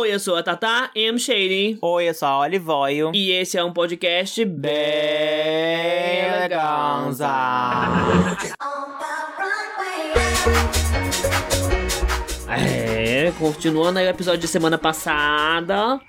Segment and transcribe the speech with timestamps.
[0.00, 1.18] Oi, eu sou a Tata M.
[1.18, 1.78] Shady.
[1.82, 3.12] Oi, eu sou a Olivoio.
[3.14, 4.72] E esse é um podcast bem
[6.36, 7.28] eleganza.
[12.48, 16.00] É, continuando aí o episódio de semana passada.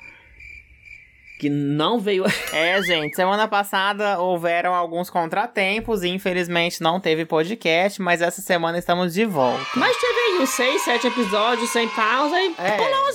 [1.39, 2.23] Que não veio.
[2.53, 8.77] É, gente, semana passada houveram alguns contratempos e infelizmente não teve podcast, mas essa semana
[8.77, 9.65] estamos de volta.
[9.75, 12.71] Mas teve aí uns 6, 7 episódios sem pausa e É.
[12.77, 13.05] pulou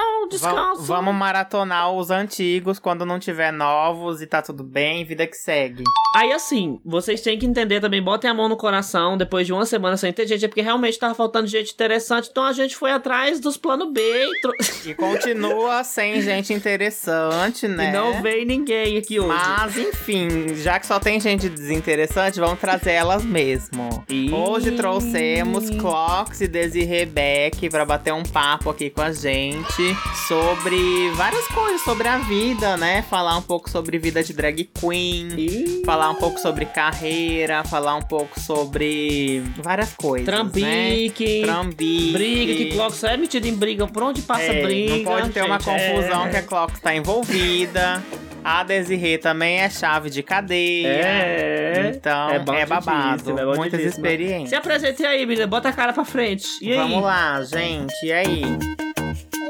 [0.00, 0.82] um descanso.
[0.82, 5.36] Va- vamos maratonar os antigos quando não tiver novos e tá tudo bem, vida que
[5.36, 5.84] segue.
[6.14, 9.64] Aí assim, vocês têm que entender também, botem a mão no coração, depois de uma
[9.64, 12.90] semana sem ter gente, é porque realmente tava faltando gente interessante, então a gente foi
[12.92, 14.52] atrás dos plano B e, tro-
[14.90, 17.88] E continua sem gente interessante, né?
[17.88, 19.28] e não veio ninguém aqui hoje.
[19.28, 24.04] Mas, enfim, já que só tem gente desinteressante, vamos trazer elas mesmo.
[24.08, 24.32] Ih.
[24.32, 29.81] Hoje trouxemos Clocks e Desiree Beck pra bater um papo aqui com a gente
[30.28, 33.02] sobre várias coisas sobre a vida, né?
[33.02, 35.82] Falar um pouco sobre vida de drag queen, Ih.
[35.84, 40.26] falar um pouco sobre carreira, falar um pouco sobre várias coisas.
[40.26, 40.32] Né?
[40.32, 42.12] Trambique, Trambique.
[42.12, 44.96] briga, que Clock só é metido em briga, por onde passa É, briga.
[44.96, 46.30] Não pode ter uma gente, confusão é.
[46.30, 48.02] que a Clocks tá envolvida.
[48.44, 50.88] A Desirê também é chave de cadeia.
[50.88, 51.92] É.
[51.94, 53.38] Então, É é, babado.
[53.38, 54.48] é Muitas experiências.
[54.50, 56.46] Se apresente aí, menina, bota a cara pra frente.
[56.60, 56.76] E aí?
[56.78, 57.94] Vamos lá, gente.
[58.04, 58.42] E aí?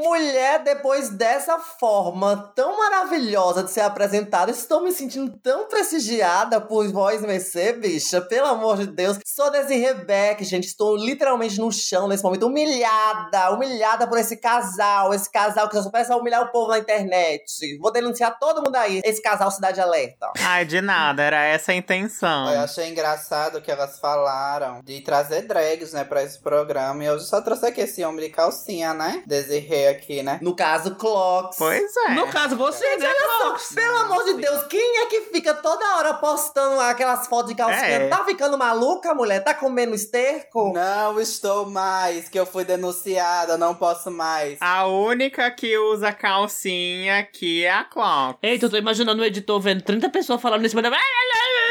[0.03, 6.85] Mulher, depois dessa forma tão maravilhosa de ser apresentada, estou me sentindo tão prestigiada por
[6.91, 8.19] Voz Mercê, bicha.
[8.19, 9.17] Pelo amor de Deus.
[9.25, 10.67] Sou Desi Rebeck, gente.
[10.67, 13.51] Estou literalmente no chão nesse momento, humilhada.
[13.51, 15.13] Humilhada por esse casal.
[15.13, 17.77] Esse casal que só peça humilhar o povo na internet.
[17.79, 19.01] Vou denunciar todo mundo aí.
[19.05, 20.33] Esse casal Cidade Alerta.
[20.41, 22.51] Ai, de nada, era essa a intenção.
[22.51, 27.01] Eu achei engraçado que elas falaram de trazer drags, né, pra esse programa.
[27.01, 29.23] E eu só trouxe aqui esse homem de calcinha, né?
[29.25, 30.39] Desirrei aqui, né?
[30.41, 31.57] No caso, Clocks.
[31.57, 32.09] Pois é.
[32.11, 33.73] No caso, você, né, Clocks?
[33.73, 37.85] Pelo amor de Deus, quem é que fica toda hora postando aquelas fotos de calcinha?
[37.85, 38.07] É.
[38.07, 39.43] Tá ficando maluca, mulher?
[39.43, 40.73] Tá comendo esterco?
[40.73, 44.57] Não estou mais, que eu fui denunciada, não posso mais.
[44.61, 48.39] A única que usa calcinha aqui é a Clocks.
[48.41, 50.93] Eita, eu tô imaginando o editor vendo 30 pessoas falando nesse momento.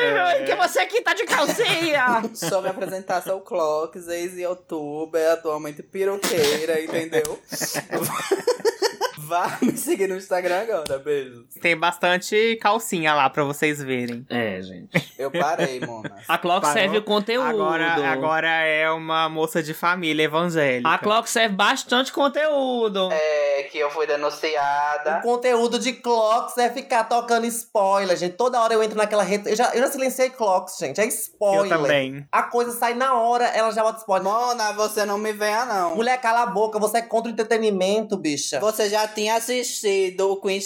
[0.02, 0.44] É.
[0.44, 2.22] Que você aqui tá de calcinha!
[2.34, 7.38] Só me apresentar, sou Clocks, ex-youtuber, atualmente piroqueira, entendeu?
[9.18, 11.44] Vá me seguir no Instagram agora, beijos.
[11.60, 14.26] Tem bastante calcinha lá pra vocês verem.
[14.28, 15.12] É, gente.
[15.18, 16.16] Eu parei, Mona.
[16.28, 16.72] A Clock Parou?
[16.72, 17.46] serve o conteúdo.
[17.46, 20.88] Agora, agora é uma moça de família evangélica.
[20.88, 23.10] A Clock serve bastante conteúdo.
[23.12, 25.18] É, que eu fui denunciada.
[25.18, 28.34] O conteúdo de Clocks é ficar tocando spoiler, gente.
[28.36, 29.50] Toda hora eu entro naquela rede.
[29.50, 31.00] Eu já, eu já silenciei Clocks, gente.
[31.00, 31.72] É spoiler.
[31.72, 32.26] Eu também.
[32.30, 34.22] A coisa sai na hora, ela já bota spoiler.
[34.22, 35.96] Mona, você não me venha, não.
[35.96, 36.78] Mulher, cala a boca.
[36.78, 38.60] Você é contra o entretenimento, bicha.
[38.60, 40.60] Você já tinha assistido o Queen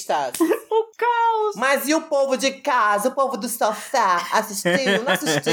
[0.96, 1.56] Stars.
[1.56, 3.08] Mas e o povo de casa?
[3.08, 4.26] O povo do sofá?
[4.32, 4.72] Assistiu?
[5.04, 5.52] Não assistiu?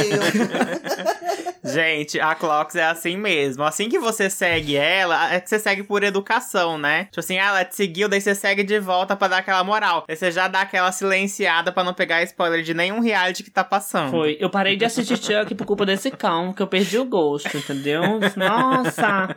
[1.63, 3.63] Gente, a Clocks é assim mesmo.
[3.63, 7.05] Assim que você segue ela, é que você segue por educação, né?
[7.05, 10.03] Tipo assim, ah, ela te seguiu, daí você segue de volta pra dar aquela moral.
[10.07, 13.63] Aí você já dá aquela silenciada pra não pegar spoiler de nenhum reality que tá
[13.63, 14.11] passando.
[14.11, 14.37] Foi.
[14.39, 18.01] Eu parei de assistir Chuck por culpa desse cão, que eu perdi o gosto, entendeu?
[18.35, 19.35] Nossa!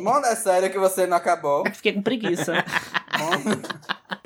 [0.00, 1.64] Mona, é sério que você não acabou?
[1.72, 2.64] Fiquei com preguiça.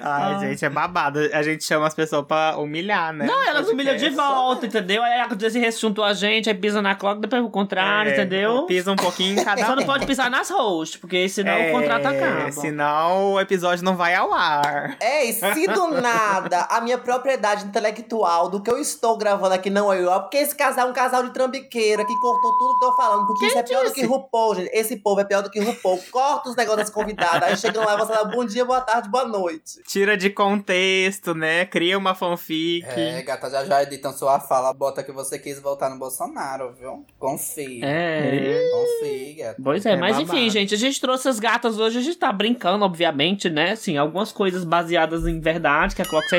[0.01, 0.39] Ai, Ah.
[0.41, 1.19] gente, é babado.
[1.33, 3.27] A gente chama as pessoas pra humilhar, né?
[3.27, 5.03] Não, elas humilham de volta, entendeu?
[5.03, 8.65] Aí a Desi juntou a gente, aí pisa na Clock, depois o contrário, É, entendeu?
[8.67, 11.73] Pisa um pouquinho em cada Só não pode pisar nas hosts, porque senão É, o
[11.73, 12.53] contrato acaba.
[12.53, 14.97] Senão o episódio não vai ao ar.
[15.01, 19.71] É, e se do nada a minha propriedade intelectual do que eu estou gravando aqui
[19.71, 22.85] não é igual, porque esse casal é um casal de trambiqueira que cortou tudo que
[22.85, 24.71] eu tô falando, porque Quem isso é pior do que RuPaul, gente.
[24.73, 25.99] Esse povo é pior do que RuPaul.
[26.11, 29.09] Corta os negócios das convidadas, aí chegam lá e você fala bom dia, boa tarde,
[29.09, 29.83] boa noite.
[29.87, 31.65] Tira de contexto, né?
[31.65, 32.85] Cria uma fanfic.
[32.87, 37.05] É, gata, já já editam sua fala, bota que você quis voltar no Bolsonaro, viu?
[37.19, 37.85] Confia.
[37.85, 38.63] É.
[38.73, 39.61] Confia, gata.
[39.63, 42.33] Pois é, É mas enfim, gente, a gente trouxe as gatas hoje, a gente tá
[42.33, 43.73] brincando, obviamente, né?
[43.73, 46.39] Assim, algumas coisas baseadas em verdade, que a Clock é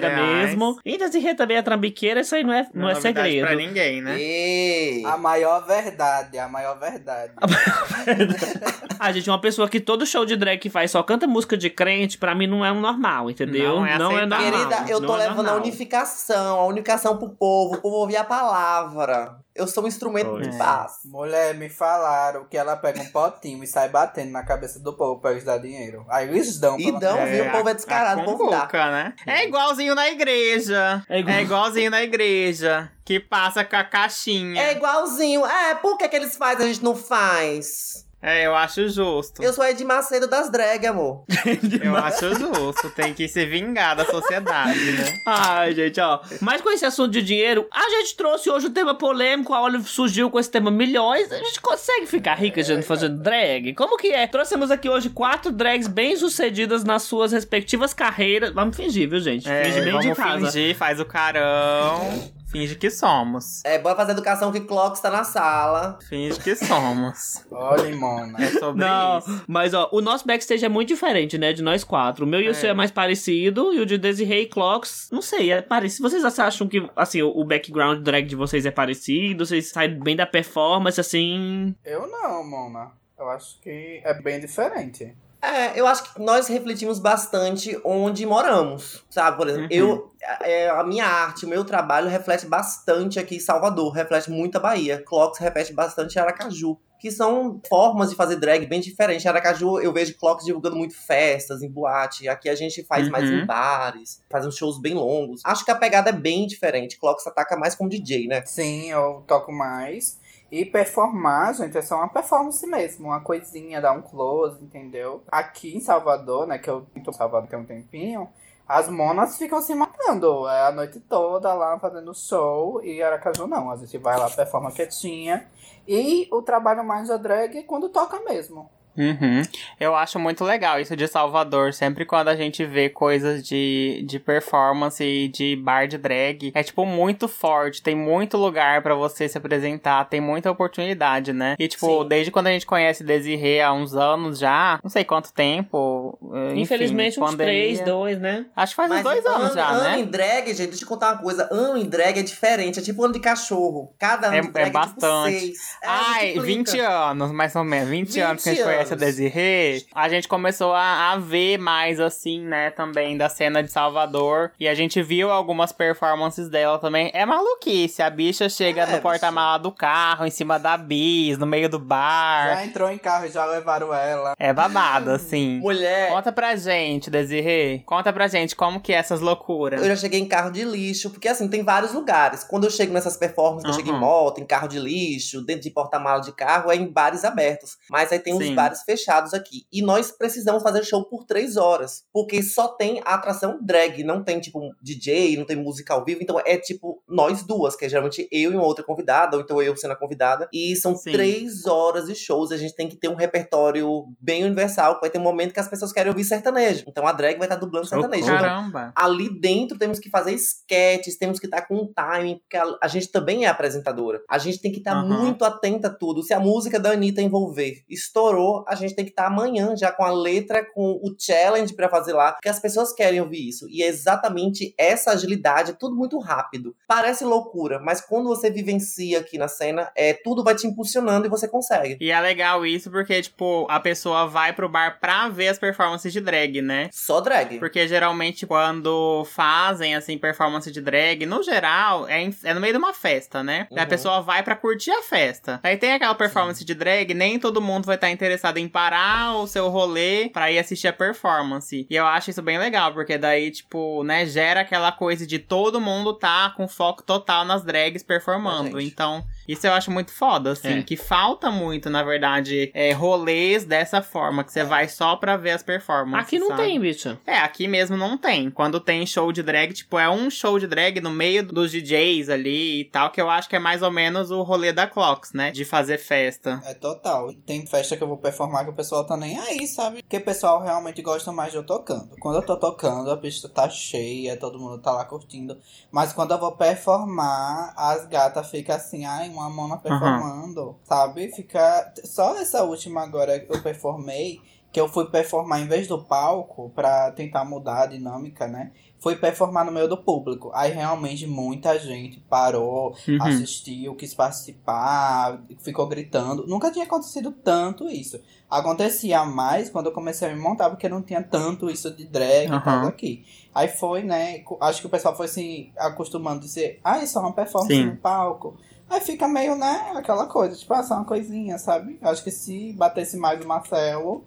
[0.00, 0.50] reais.
[0.50, 0.78] mesmo.
[0.84, 3.46] E Desirê também é trambiqueira, isso aí não é, não é novidade segredo.
[3.46, 4.20] pra ninguém, né?
[4.20, 5.04] Ei.
[5.04, 7.32] A maior verdade, a maior verdade.
[8.98, 11.68] Ah, gente, uma pessoa que todo show de drag que faz só canta música de
[11.68, 13.45] crente, pra mim não é um normal, entendeu?
[13.46, 14.26] Não é aceitável.
[14.28, 14.38] normal.
[14.68, 18.16] Querida, eu não tô é levando a unificação, a unificação pro povo, o povo ouvir
[18.16, 19.36] a palavra.
[19.54, 20.50] Eu sou um instrumento Pois.
[20.50, 20.92] de paz.
[21.06, 25.18] Mulher, me falaram que ela pega um potinho e sai batendo na cabeça do povo
[25.20, 26.04] pra eles dar dinheiro.
[26.10, 26.78] Aí eles dão.
[26.78, 27.46] E dão, viu?
[27.46, 28.68] O povo é descarado, a o povo dá.
[28.90, 29.14] né?
[29.26, 31.02] É igualzinho na igreja.
[31.08, 32.90] É É, igual- igualzinho na igreja.
[33.02, 34.60] Que passa com a caixinha.
[34.60, 35.46] É igualzinho.
[35.46, 38.04] É, por que, que eles fazem e a gente não faz?
[38.22, 39.42] É, eu acho justo.
[39.42, 41.24] Eu sou a Ed Macedo das drag, amor.
[41.80, 42.90] Eu acho justo.
[42.90, 45.04] Tem que se vingar da sociedade, né?
[45.26, 46.20] Ai, gente, ó.
[46.40, 49.52] Mas com esse assunto de dinheiro, a gente trouxe hoje um tema polêmico.
[49.54, 51.30] A Olive surgiu com esse tema milhões.
[51.30, 53.74] A gente consegue ficar rica, gente, fazendo drag?
[53.74, 54.26] Como que é?
[54.26, 58.50] Trouxemos aqui hoje quatro drags bem-sucedidas nas suas respectivas carreiras.
[58.52, 59.48] Vamos fingir, viu, gente?
[59.48, 60.46] É, Finge bem vamos de casa.
[60.46, 62.32] fingir, faz o carão.
[62.50, 63.64] Finge que somos.
[63.64, 65.98] É, bora fazer educação que Clocks tá na sala.
[66.08, 67.44] Finge que somos.
[67.50, 68.40] Olha, Mona.
[68.42, 69.44] É sobre Não, isso.
[69.48, 71.52] mas ó, o nosso backstage é muito diferente, né?
[71.52, 72.24] De nós quatro.
[72.24, 72.54] O meu e o É.
[72.54, 76.08] seu é mais parecido, e o de Desiree e Clocks, não sei, é parecido.
[76.08, 79.44] Vocês acham que, assim, o o background drag de vocês é parecido?
[79.44, 81.74] Vocês saem bem da performance, assim.
[81.84, 82.92] Eu não, Mona.
[83.18, 85.14] Eu acho que é bem diferente.
[85.42, 89.36] É, eu acho que nós refletimos bastante onde moramos, sabe?
[89.36, 89.76] Por exemplo, Uhum.
[89.78, 90.12] eu,
[90.42, 94.60] é, a minha arte, o meu trabalho reflete bastante aqui em Salvador, reflete muito a
[94.60, 95.02] Bahia.
[95.06, 99.24] Clocks reflete bastante Aracaju, que são formas de fazer drag bem diferentes.
[99.24, 102.26] Em Aracaju eu vejo Clocks divulgando muito festas, em boate.
[102.28, 103.40] Aqui a gente faz mais Uhum.
[103.40, 105.42] em bares, faz uns shows bem longos.
[105.44, 106.98] Acho que a pegada é bem diferente.
[106.98, 108.42] Clocks ataca mais como DJ, né?
[108.46, 110.18] Sim, eu toco mais.
[110.50, 113.06] E performar, gente, é só uma performance mesmo.
[113.06, 115.22] Uma coisinha, dar um close, entendeu?
[115.28, 118.28] Aqui em Salvador, né, que eu tô em Salvador tem um tempinho,
[118.68, 120.48] as monas ficam se matando.
[120.48, 122.82] É a noite toda lá fazendo show.
[122.82, 123.70] E Aracaju não.
[123.70, 125.48] A gente vai lá, performa quietinha.
[125.86, 128.68] E o trabalho mais da drag é quando toca mesmo.
[128.96, 129.42] Uhum.
[129.78, 131.72] Eu acho muito legal isso de Salvador.
[131.72, 136.62] Sempre quando a gente vê coisas de, de performance e de bar de drag, é
[136.62, 137.82] tipo muito forte.
[137.82, 141.56] Tem muito lugar pra você se apresentar, tem muita oportunidade, né?
[141.58, 142.08] E tipo, Sim.
[142.08, 146.18] desde quando a gente conhece Desirê há uns anos já, não sei quanto tempo.
[146.34, 148.46] eh, enfim, Infelizmente, uns três, dois, né?
[148.56, 150.00] Acho que faz uns dois ano, anos já, ano né?
[150.00, 151.48] em drag, gente, deixa eu contar uma coisa.
[151.50, 153.92] Ano em drag é diferente, é tipo ano de cachorro.
[153.98, 154.96] Cada ano É- de drag é bastante.
[155.38, 155.58] tipo seis.
[155.82, 156.70] É, Ai, multiplica.
[156.72, 157.88] 20 anos, mais ou menos.
[157.88, 159.84] 20, 20 anos que a gente conhece Desirê.
[159.94, 164.52] A gente começou a, a ver mais, assim, né, também da cena de Salvador.
[164.60, 167.10] E a gente viu algumas performances dela também.
[167.14, 168.02] É maluquice.
[168.02, 171.78] A bicha chega É, no porta-mala do carro, em cima da bis, no meio do
[171.78, 172.54] bar.
[172.56, 174.34] Já entrou em carro e já levaram ela.
[174.38, 175.58] É babado, assim.
[175.64, 177.82] Mulher, Conta pra gente, Desirê.
[177.86, 179.80] Conta pra gente como que é essas loucuras.
[179.80, 182.44] eu já cheguei em carro de lixo, porque assim, tem vários lugares.
[182.44, 185.70] Quando eu chego nessas performances, eu chego em moto, em carro de lixo, dentro de
[185.70, 187.76] porta-mala de carro, é em bares abertos.
[187.90, 188.54] Mas aí tem uns Sim.
[188.54, 189.66] bares fechados aqui.
[189.72, 192.04] E nós precisamos fazer show por três horas.
[192.12, 196.22] Porque só tem a atração drag, não tem, tipo, DJ, não tem música ao vivo.
[196.22, 199.60] Então é tipo nós duas, que é geralmente eu e uma outra convidada, ou então
[199.62, 200.48] eu sendo a convidada.
[200.52, 201.12] E são Sim.
[201.12, 202.52] três horas de shows.
[202.52, 204.98] A gente tem que ter um repertório bem universal.
[205.00, 206.84] Vai ter um momento que as pessoas querem ouvir sertanejo.
[206.88, 208.24] Então a drag vai estar dublando sertanejo.
[208.24, 208.92] Então, Caramba.
[208.94, 212.88] ali dentro temos que fazer sketches, temos que estar com um timing, porque a, a
[212.88, 214.22] gente também é apresentadora.
[214.28, 215.22] A gente tem que estar Aham.
[215.22, 216.22] muito atenta a tudo.
[216.22, 220.04] Se a música da Anitta envolver estourou, a gente tem que estar amanhã já com
[220.04, 223.66] a letra, com o challenge pra fazer lá, porque as pessoas querem ouvir isso.
[223.68, 226.74] E é exatamente essa agilidade, tudo muito rápido.
[226.86, 231.30] Parece loucura, mas quando você vivencia aqui na cena, é tudo vai te impulsionando e
[231.30, 231.96] você consegue.
[232.00, 236.12] E é legal isso porque, tipo, a pessoa vai pro bar pra ver as performances
[236.12, 236.88] de drag, né?
[236.92, 237.58] Só drag.
[237.58, 242.72] Porque geralmente quando fazem, assim, performance de drag, no geral, é, em- é no meio
[242.72, 243.66] de uma festa, né?
[243.72, 243.88] Aí A Uhum.
[243.88, 245.60] pessoa vai pra curtir a festa.
[245.62, 249.46] Aí tem aquela performance de drag, nem todo mundo vai estar interessado em parar o
[249.46, 251.86] seu rolê pra ir assistir a performance.
[251.88, 255.80] E eu acho isso bem legal, porque daí, tipo, né, gera aquela coisa de todo
[255.80, 258.80] mundo tá com foco total nas drags performando.
[258.80, 260.82] Então, isso eu acho muito foda, assim, É.
[260.82, 265.50] que falta muito, na verdade, é, rolês dessa forma, que você vai só pra ver
[265.52, 266.26] as performances.
[266.26, 266.62] Aqui não sabe?
[266.62, 267.18] tem, bicha.
[267.26, 268.50] É, aqui mesmo não tem.
[268.50, 272.28] Quando tem show de drag, tipo, é um show de drag no meio dos DJs
[272.28, 275.32] ali e tal, que eu acho que é mais ou menos o rolê da Clocks,
[275.32, 275.50] né?
[275.50, 276.60] De fazer festa.
[276.64, 277.32] É total.
[277.46, 280.02] Tem festa que eu vou performar que o pessoal tá nem aí, sabe?
[280.02, 282.16] Porque o pessoal realmente gosta mais de eu tocando.
[282.20, 285.56] Quando eu tô tocando, a pista tá cheia, todo mundo tá lá curtindo.
[285.90, 291.28] Mas quando eu vou performar, as gatas ficam assim, ai, uma mona performando, sabe?
[291.32, 291.92] Fica.
[292.04, 294.40] Só essa última agora que eu performei,
[294.72, 298.72] que eu fui performar em vez do palco, pra tentar mudar a dinâmica, né?
[298.98, 300.50] Fui performar no meio do público.
[300.54, 303.18] Aí realmente muita gente parou, Uhum.
[303.20, 306.46] assistiu, quis participar, ficou gritando.
[306.46, 308.20] Nunca tinha acontecido tanto isso.
[308.50, 312.46] Acontecia mais quando eu comecei a me montar, porque não tinha tanto isso de drag
[312.46, 312.60] e Aham.
[312.62, 313.24] tal aqui.
[313.54, 314.42] Aí foi, né?
[314.60, 317.86] Acho que o pessoal foi se acostumando a dizer, ah, isso é uma performance Sim.
[317.86, 318.56] no palco.
[318.88, 321.98] Aí fica meio, né, aquela coisa, tipo, ah, só uma coisinha, sabe?
[322.02, 324.24] Acho que se batesse mais o Marcelo,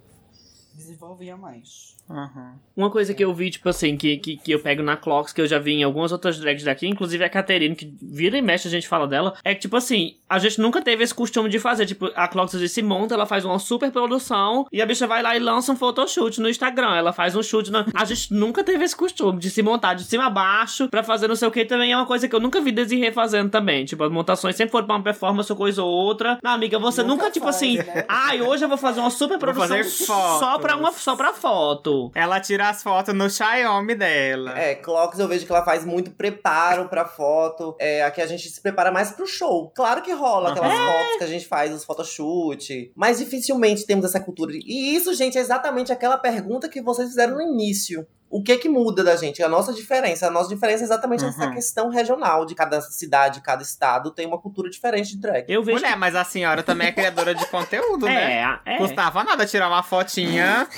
[0.74, 1.96] desenvolvia mais.
[2.10, 2.52] Uhum.
[2.76, 5.40] Uma coisa que eu vi, tipo assim, que, que, que eu pego na Clocks, que
[5.40, 8.66] eu já vi em algumas outras drags daqui, inclusive a Caterine, que vira e mexe,
[8.66, 11.58] a gente fala dela, é que, tipo assim, a gente nunca teve esse costume de
[11.58, 11.86] fazer.
[11.86, 15.06] Tipo, a Clocks às vezes se monta, ela faz uma super produção e a bicha
[15.06, 16.94] vai lá e lança um photoshoot no Instagram.
[16.94, 17.70] Ela faz um shoot.
[17.70, 17.86] Na...
[17.94, 21.28] A gente nunca teve esse costume de se montar de cima a baixo pra fazer
[21.28, 21.64] não sei o que.
[21.64, 23.84] Também é uma coisa que eu nunca vi Desirê fazendo também.
[23.84, 26.38] Tipo, as montações sempre foram pra uma performance ou coisa ou outra.
[26.42, 28.04] Não, amiga, você nunca, Nunca tipo faz, assim, né?
[28.08, 31.99] ai, hoje eu vou fazer uma super produção fazer só pra uma só pra foto.
[32.14, 34.58] Ela tira as fotos no Xiaomi dela.
[34.58, 37.76] É, Clocks eu vejo que ela faz muito preparo pra foto.
[37.78, 39.70] É, aqui a gente se prepara mais pro show.
[39.74, 44.20] Claro que rola aquelas fotos que a gente faz, os photoshoot, mas dificilmente temos essa
[44.20, 44.52] cultura.
[44.54, 48.06] E isso, gente, é exatamente aquela pergunta que vocês fizeram no início.
[48.30, 49.42] O que que muda da gente?
[49.42, 50.28] A nossa diferença.
[50.28, 51.54] A nossa diferença é exatamente essa Uhum.
[51.54, 55.44] questão regional de cada cidade, cada estado tem uma cultura diferente de drag.
[55.48, 55.78] Eu vejo.
[55.78, 58.60] Mulher, mas a senhora também é criadora de conteúdo, né?
[58.64, 58.78] é, é.
[58.78, 60.68] Custava nada tirar uma fotinha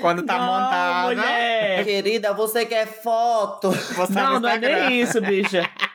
[0.00, 1.08] quando tá Não, montada.
[1.08, 1.84] mulher.
[1.84, 3.70] Querida, você quer foto?
[3.70, 5.68] Você Não, no não é nem isso, bicha.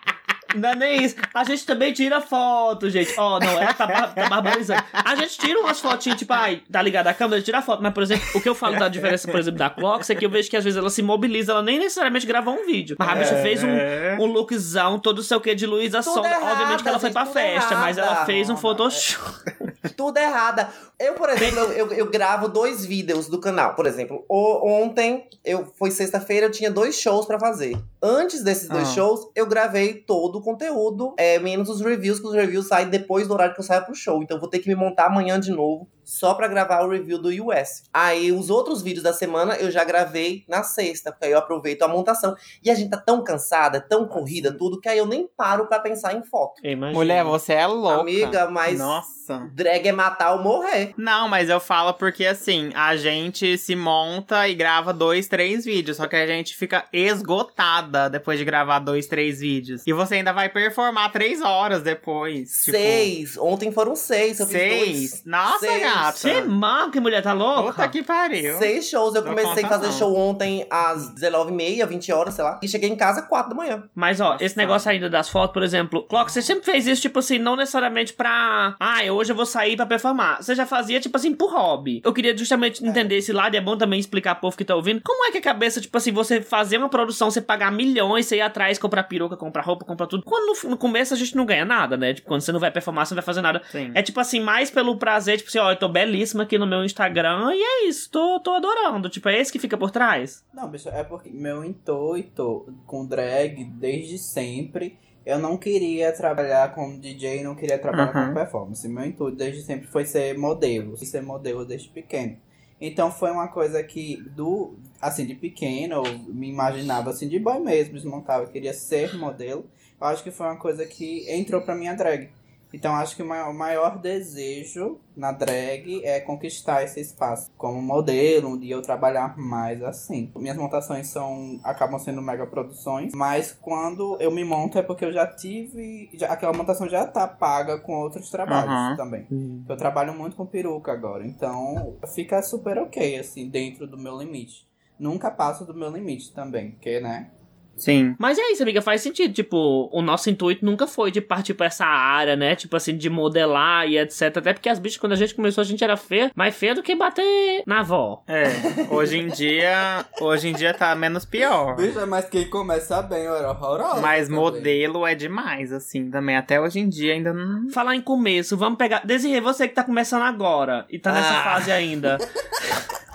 [0.56, 1.16] Não é nem isso.
[1.34, 3.14] A gente também tira foto, gente.
[3.18, 4.84] Ó, não, ela tá, bar- tá barbarizando.
[4.94, 7.82] A gente tira umas fotinhas, tipo, ai, tá ligado a câmera, tira foto.
[7.84, 10.26] Mas, por exemplo, o que eu falo da diferença, por exemplo, da Clocks é que
[10.26, 12.96] eu vejo que às vezes ela se mobiliza, ela nem necessariamente gravou um vídeo.
[13.00, 13.42] Mas a bicha É.
[13.42, 16.32] fez um, um lookzão, todo sei o que de luz a Tudo sombra.
[16.32, 18.26] errada, Obviamente que ela foi pra gente, festa, mas ela errada.
[18.26, 19.58] fez um Não, photoshoot.
[19.96, 20.70] Tudo errada.
[21.00, 23.74] Eu, por exemplo, eu, eu, eu gravo dois vídeos do canal.
[23.76, 27.78] Por exemplo, o- ontem, eu foi sexta-feira, eu tinha dois shows pra fazer.
[28.02, 28.94] Antes desses dois Ah.
[28.94, 33.28] shows, eu gravei todo o conteúdo, é, menos os reviews, que os reviews saem depois
[33.28, 34.22] do horário que eu saio pro show.
[34.22, 37.18] Então eu vou ter que me montar amanhã de novo, só pra gravar o review
[37.22, 37.84] do US.
[37.94, 41.82] Aí os outros vídeos da semana eu já gravei na sexta, porque aí eu aproveito
[41.82, 42.34] a montação.
[42.64, 45.80] E a gente tá tão cansada, tão corrida, tudo, que aí eu nem paro pra
[45.80, 46.62] pensar em foto.
[46.64, 46.98] Imagina.
[46.98, 48.00] Mulher, você é louca.
[48.02, 49.50] Amiga, mas Nossa.
[49.54, 50.94] drag é matar ou morrer.
[50.98, 55.98] Não, mas eu falo porque assim, a gente se monta e grava dois, três vídeos.
[55.98, 59.82] Só que a gente fica esgotada depois de gravar dois, três vídeos.
[59.86, 62.50] E você ainda vai performar três horas depois.
[62.64, 63.38] tipo, Seis.
[63.38, 64.40] Ontem foram seis.
[64.40, 64.86] Eu fiz Seis?
[65.12, 65.24] dois.
[65.26, 65.82] Nossa, Seis.
[66.04, 66.18] Gata.
[66.18, 67.74] Você mal, que mulher tá louca?
[67.74, 68.58] Puta que pariu.
[68.58, 69.16] Seis shows.
[69.16, 69.94] Eu Dou comecei a fazer não.
[69.94, 72.60] show ontem às 19h30, 20 horas, sei lá.
[72.62, 73.84] E cheguei em casa às 4 da manhã.
[73.96, 74.44] Mas, ó, Nossa.
[74.44, 77.56] esse negócio ainda das fotos, por exemplo, Clock, você sempre fez isso, tipo assim, não
[77.56, 78.76] necessariamente pra.
[78.80, 80.42] Ah, hoje eu vou sair pra performar.
[80.42, 82.02] Você já fazia, tipo assim, por hobby.
[82.04, 84.76] Eu queria justamente entender esse lado e é bom também explicar pro povo que tá
[84.76, 85.02] ouvindo.
[85.04, 88.38] Como é que a cabeça, tipo assim, você fazer uma produção, você pagar milhões, você
[88.38, 90.24] ir atrás, comprar peruca, comprar roupa, comprar tudo.
[90.24, 92.14] Quando no, no começo a gente não ganha nada, né?
[92.14, 93.62] Tipo, quando você não vai performar, você não vai fazer nada.
[93.72, 93.92] Sim.
[93.94, 96.84] É tipo assim, mais pelo prazer, tipo assim, ó, eu tô belíssima aqui no meu
[96.84, 99.10] Instagram e é isso, tô, tô adorando.
[99.10, 100.44] Tipo, é esse que fica por trás.
[100.54, 104.98] Não, bicho, é porque meu intuito com drag desde sempre.
[105.26, 108.28] Eu não queria trabalhar como DJ, não queria trabalhar Uhum.
[108.30, 108.88] com performance.
[108.88, 112.38] Meu intuito desde sempre foi ser modelo, ser modelo desde pequeno.
[112.80, 117.60] Então foi uma coisa que do assim de pequeno eu me imaginava assim de boy
[117.60, 119.66] mesmo, desmontava, eu queria ser modelo.
[120.00, 122.30] Eu acho que foi uma coisa que entrou pra minha drag.
[122.74, 128.60] Então acho que o maior, desejo na drag é conquistar esse espaço como modelo, um
[128.60, 130.32] dia eu trabalhar mais assim.
[130.36, 135.12] Minhas montações são acabam sendo mega produções, mas quando eu me monto é porque eu
[135.12, 138.96] já tive, já, aquela montação já tá paga com outros trabalhos Aham.
[138.96, 139.28] também.
[139.68, 144.68] Eu trabalho muito com peruca agora, então fica super ok assim dentro do meu limite.
[145.00, 147.32] Nunca passo do meu limite também, porque né?
[147.78, 148.16] Sim.
[148.20, 149.34] Mas é isso, amiga, faz sentido.
[149.34, 152.56] Tipo, o nosso intuito nunca foi de partir pra essa área, né?
[152.56, 154.36] Tipo assim, de modelar e etc.
[154.38, 156.82] Até porque as bichas, quando a gente começou, a gente era feia, mais feia do
[156.84, 158.24] que bater na avó.
[158.28, 158.46] É.
[158.90, 160.04] Hoje em dia.
[160.20, 161.76] Hoje em dia tá menos pior.
[161.76, 164.02] Bicha, mas quem começa bem era horrorosa.
[164.02, 164.42] Mas também.
[164.42, 166.36] modelo é demais, assim, também.
[166.36, 167.70] Até hoje em dia ainda não.
[167.70, 169.02] Falar em começo, vamos pegar.
[169.06, 171.44] Desirê, você que tá começando agora e tá nessa Ah.
[171.44, 172.18] fase ainda.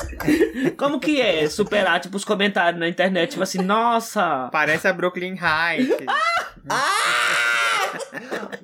[0.76, 4.48] Como que é superar, tipo, os comentários na internet, tipo assim, nossa.
[4.52, 6.06] Parece a Brooklyn Heights.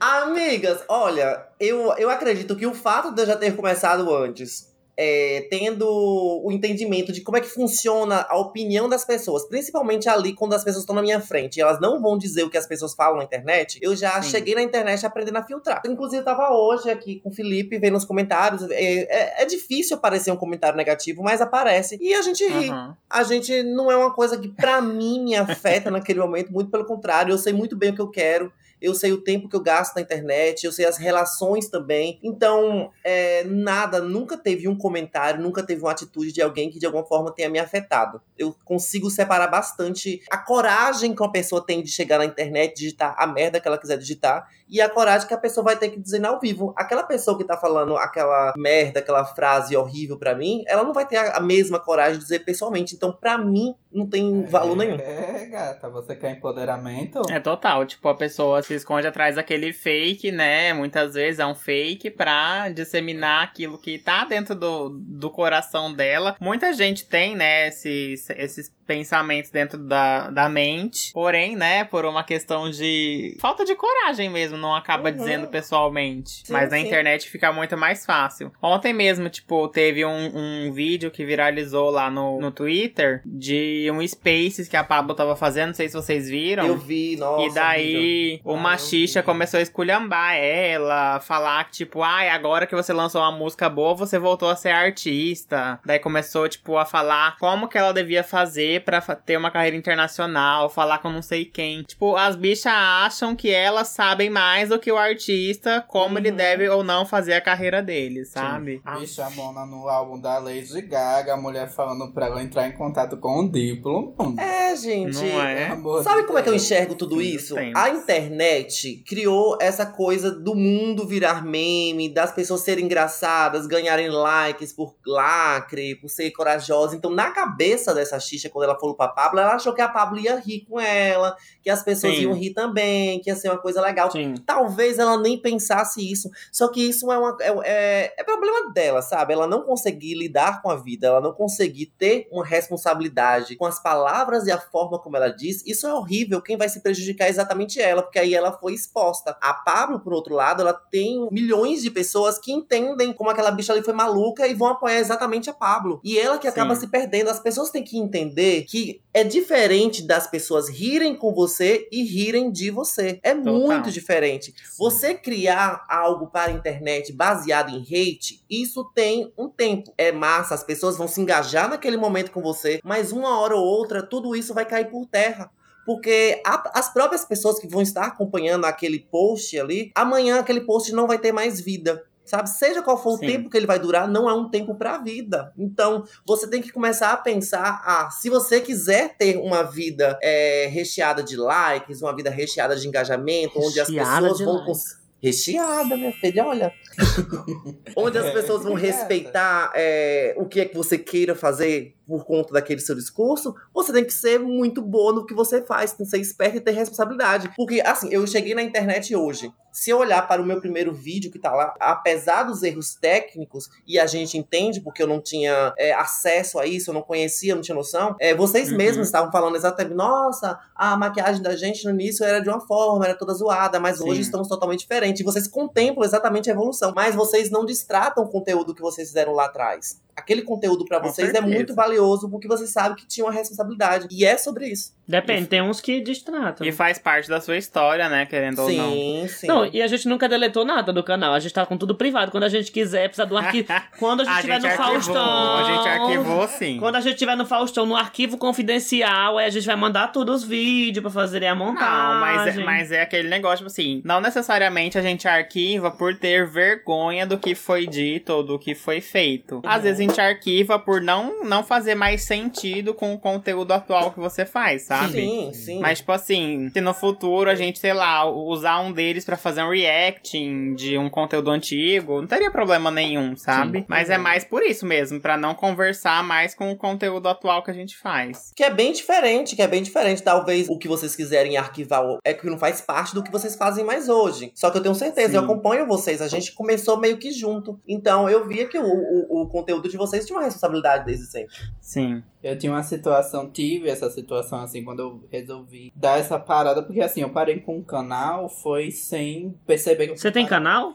[0.00, 5.46] Amigas, olha, eu, eu acredito que o fato de eu já ter começado antes, é,
[5.48, 10.54] tendo o entendimento de como é que funciona a opinião das pessoas, principalmente ali quando
[10.54, 12.94] as pessoas estão na minha frente e elas não vão dizer o que as pessoas
[12.94, 14.30] falam na internet, eu já Sim.
[14.30, 15.80] cheguei na internet aprendendo a filtrar.
[15.86, 18.68] Inclusive, eu tava hoje aqui com o Felipe vendo os comentários.
[18.72, 21.96] É, é- é difícil aparecer um comentário negativo, mas aparece.
[22.00, 22.96] E a gente ri Aham.
[23.08, 26.84] a gente não é uma coisa que pra mim me afeta naquele momento, muito pelo
[26.84, 28.52] contrário, eu sei muito bem o que eu quero.
[28.80, 32.18] Eu sei o tempo que eu gasto na internet, eu sei as relações também.
[32.22, 36.86] Então, é, nada, nunca teve um comentário, nunca teve uma atitude de alguém que de
[36.86, 38.20] alguma forma tenha me afetado.
[38.36, 43.14] Eu consigo separar bastante a coragem que uma pessoa tem de chegar na internet, digitar
[43.18, 45.98] a merda que ela quiser digitar, e a coragem que a pessoa vai ter que
[45.98, 46.74] dizer ao vivo.
[46.76, 51.06] Aquela pessoa que tá falando aquela merda, aquela frase horrível para mim, ela não vai
[51.06, 52.94] ter a mesma coragem de dizer pessoalmente.
[52.94, 54.96] Então, para mim, não tem valor nenhum.
[54.96, 57.22] É, gata, você quer empoderamento?
[57.30, 60.72] É total, tipo, a pessoa se esconde atrás daquele fake, né?
[60.72, 66.36] Muitas vezes é um fake pra disseminar aquilo que tá dentro do, do coração dela.
[66.40, 71.12] Muita gente tem, né, esses, esses pensamentos dentro da, da mente.
[71.12, 75.16] Porém, né, por uma questão de falta de coragem mesmo, não acaba Uhum.
[75.16, 76.46] dizendo pessoalmente.
[76.46, 76.86] Sim, Mas na sim.
[76.86, 78.50] internet fica muito mais fácil.
[78.62, 84.06] Ontem mesmo, tipo, teve um, um vídeo que viralizou lá no, no Twitter de um
[84.06, 86.66] Spaces que a Pablo tava fazendo, não sei se vocês viram.
[86.66, 87.46] Eu vi, nossa.
[87.46, 89.22] E daí o Ah, vi.
[89.22, 93.94] começou a esculhambar ela, falar que, tipo, ai, agora que você lançou uma música boa,
[93.94, 95.78] você voltou a ser artista.
[95.84, 99.76] Daí começou, tipo, a falar como que ela devia fazer pra fa- ter uma carreira
[99.76, 101.82] internacional, falar com não sei quem.
[101.82, 106.36] Tipo, as bichas acham que elas sabem mais do que o artista, como ele Uhum.
[106.36, 108.82] deve ou não fazer a carreira dele, sabe?
[108.98, 112.72] Bicha a Mona no álbum da Lady Gaga, a mulher falando pra ela entrar em
[112.72, 114.14] contato com o Diplo.
[114.38, 115.16] É, gente.
[115.16, 115.68] Não é?
[115.68, 117.54] Amor Sabe como é que eu enxergo tudo isso?
[117.74, 124.72] A internet criou essa coisa do mundo virar meme, das pessoas serem engraçadas, ganharem likes
[124.72, 126.96] por lacre, por ser corajosa.
[126.96, 130.18] Então, na cabeça dessa xixa, quando ela falou pra Pablo, ela achou que a Pablo
[130.18, 132.22] ia rir com ela, que as pessoas Sim.
[132.22, 134.10] iam rir também, que ia ser uma coisa legal.
[134.10, 134.34] Sim.
[134.46, 136.30] Talvez ela nem pensasse isso.
[136.52, 139.32] Só que isso é, uma, é, é, é problema dela, sabe?
[139.32, 143.82] Ela não conseguir lidar com a vida, ela não conseguir ter uma responsabilidade com as
[143.82, 145.64] palavras e a forma como ela diz.
[145.66, 146.42] Isso é horrível.
[146.42, 149.36] Quem vai se prejudicar é exatamente ela, porque aí ela foi exposta.
[149.40, 153.72] A Pablo, por outro lado, ela tem milhões de pessoas que entendem como aquela bicha
[153.72, 156.00] ali foi maluca e vão apoiar exatamente a Pablo.
[156.02, 156.82] E ela que acaba Sim.
[156.82, 157.30] se perdendo.
[157.30, 162.50] As pessoas têm que entender que é diferente das pessoas rirem com você e rirem
[162.50, 163.18] de você.
[163.22, 164.54] É muito diferente.
[164.78, 169.92] Você criar algo para a internet baseado em hate, isso tem um tempo.
[169.98, 173.64] É massa, as pessoas vão se engajar naquele momento com você, mas uma hora ou
[173.64, 175.50] outra, tudo isso vai cair por terra.
[175.88, 176.42] Porque
[176.74, 181.18] as próprias pessoas que vão estar acompanhando aquele post ali, amanhã aquele post não vai
[181.18, 182.04] ter mais vida.
[182.28, 182.50] Sabe?
[182.50, 183.26] Seja qual for o Sim.
[183.26, 185.50] tempo que ele vai durar, não é um tempo pra vida.
[185.56, 190.66] Então, você tem que começar a pensar: ah, se você quiser ter uma vida é,
[190.70, 194.56] recheada de likes, uma vida recheada de engajamento, onde as Recheada pessoas vão.
[194.58, 194.98] likes.
[195.22, 196.72] Recheada, minha filha, olha.
[197.96, 202.54] onde as pessoas vão respeitar é, o que é que você queira fazer por conta
[202.54, 206.10] daquele seu discurso, você tem que ser muito boa no que você faz, tem que
[206.10, 207.50] ser esperto e ter responsabilidade.
[207.54, 209.52] Porque, assim, eu cheguei na internet hoje.
[209.70, 213.68] Se eu olhar para o meu primeiro vídeo que tá lá, apesar dos erros técnicos,
[213.86, 217.54] e a gente entende porque eu não tinha é, acesso a isso, eu não conhecia,
[217.54, 218.78] não tinha noção, é, vocês Uhum.
[218.78, 223.04] mesmos estavam falando exatamente, nossa, a maquiagem da gente no início era de uma forma,
[223.04, 224.20] era toda zoada, mas hoje Sim.
[224.22, 225.07] estamos totalmente diferentes.
[225.22, 229.46] Vocês contemplam exatamente a evolução, mas vocês não distratam o conteúdo que vocês fizeram lá
[229.46, 230.00] atrás.
[230.16, 234.08] Aquele conteúdo para vocês é muito valioso porque vocês sabem que tinha uma responsabilidade.
[234.10, 234.92] E é sobre isso.
[235.06, 236.66] Depende, tem uns que distratam.
[236.66, 238.26] E faz parte da sua história, né?
[238.26, 238.90] Querendo ou não.
[238.90, 239.46] Sim, sim.
[239.46, 241.32] Não, e a gente nunca deletou nada do canal.
[241.34, 242.32] A gente tá com tudo privado.
[242.32, 243.68] Quando a gente quiser, precisa do arquivo.
[243.98, 245.56] Quando a gente A estiver gente no arquivou, Faustão.
[245.56, 246.78] a gente arquivou sim.
[246.78, 250.42] Quando a gente estiver no Faustão, no arquivo confidencial, aí a gente vai mandar todos
[250.42, 251.88] os vídeos pra fazerem a montagem.
[251.88, 256.14] Não, mas é, mas é aquele negócio, tipo assim, não necessariamente a gente arquiva por
[256.16, 259.60] ter vergonha do que foi dito ou do que foi feito.
[259.64, 264.12] Às vezes a gente arquiva por não, não fazer mais sentido com o conteúdo atual
[264.12, 265.12] que você faz, sabe?
[265.12, 265.80] Sim, sim.
[265.80, 269.62] Mas, tipo assim, se no futuro a gente, sei lá, usar um deles pra fazer
[269.62, 273.80] um reacting de um conteúdo antigo, não teria problema nenhum, sabe?
[273.80, 273.84] Sim.
[273.88, 277.70] Mas é mais por isso mesmo, pra não conversar mais com o conteúdo atual que
[277.70, 278.52] a gente faz.
[278.54, 280.22] Que é bem diferente, que é bem diferente.
[280.22, 283.84] Talvez o que vocês quiserem arquivar é que não faz parte do que vocês fazem
[283.84, 284.52] mais hoje.
[284.54, 285.36] Só que eu tenho certeza, Sim.
[285.36, 286.20] eu acompanho vocês.
[286.20, 287.80] A gente começou meio que junto.
[287.86, 291.54] Então eu via que o, o, o conteúdo de vocês tinha uma responsabilidade desde sempre.
[291.80, 292.22] Sim.
[292.42, 297.00] Eu tinha uma situação, tive essa situação assim, quando eu resolvi dar essa parada, porque
[297.00, 300.94] assim, eu parei com o canal, foi sem perceber que eu Você tem canal?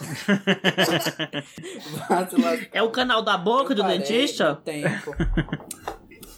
[2.72, 4.56] É o canal da boca Eu do dentista?
[4.64, 5.14] Tempo.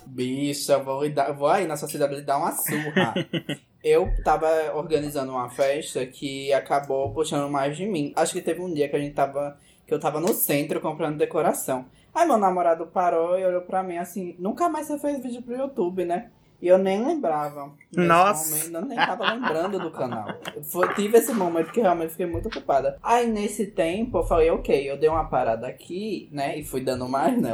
[0.06, 1.02] Bicha, vou,
[1.36, 3.14] vou aí na sociedade lhe dar uma surra.
[3.84, 8.14] Eu tava organizando uma festa que acabou puxando mais de mim.
[8.16, 9.58] Acho que teve um dia que a gente tava.
[9.86, 11.84] que eu tava no centro comprando decoração.
[12.14, 15.54] Aí meu namorado parou e olhou pra mim assim, nunca mais você fez vídeo pro
[15.54, 16.30] YouTube, né?
[16.62, 17.72] E eu nem lembrava.
[17.94, 18.56] Nossa.
[18.56, 20.28] Momento, eu nem tava lembrando do canal.
[20.62, 22.96] Foi, tive esse momento que realmente fiquei muito ocupada.
[23.02, 26.58] Aí nesse tempo eu falei, ok, eu dei uma parada aqui, né?
[26.58, 27.52] E fui dando mais, né?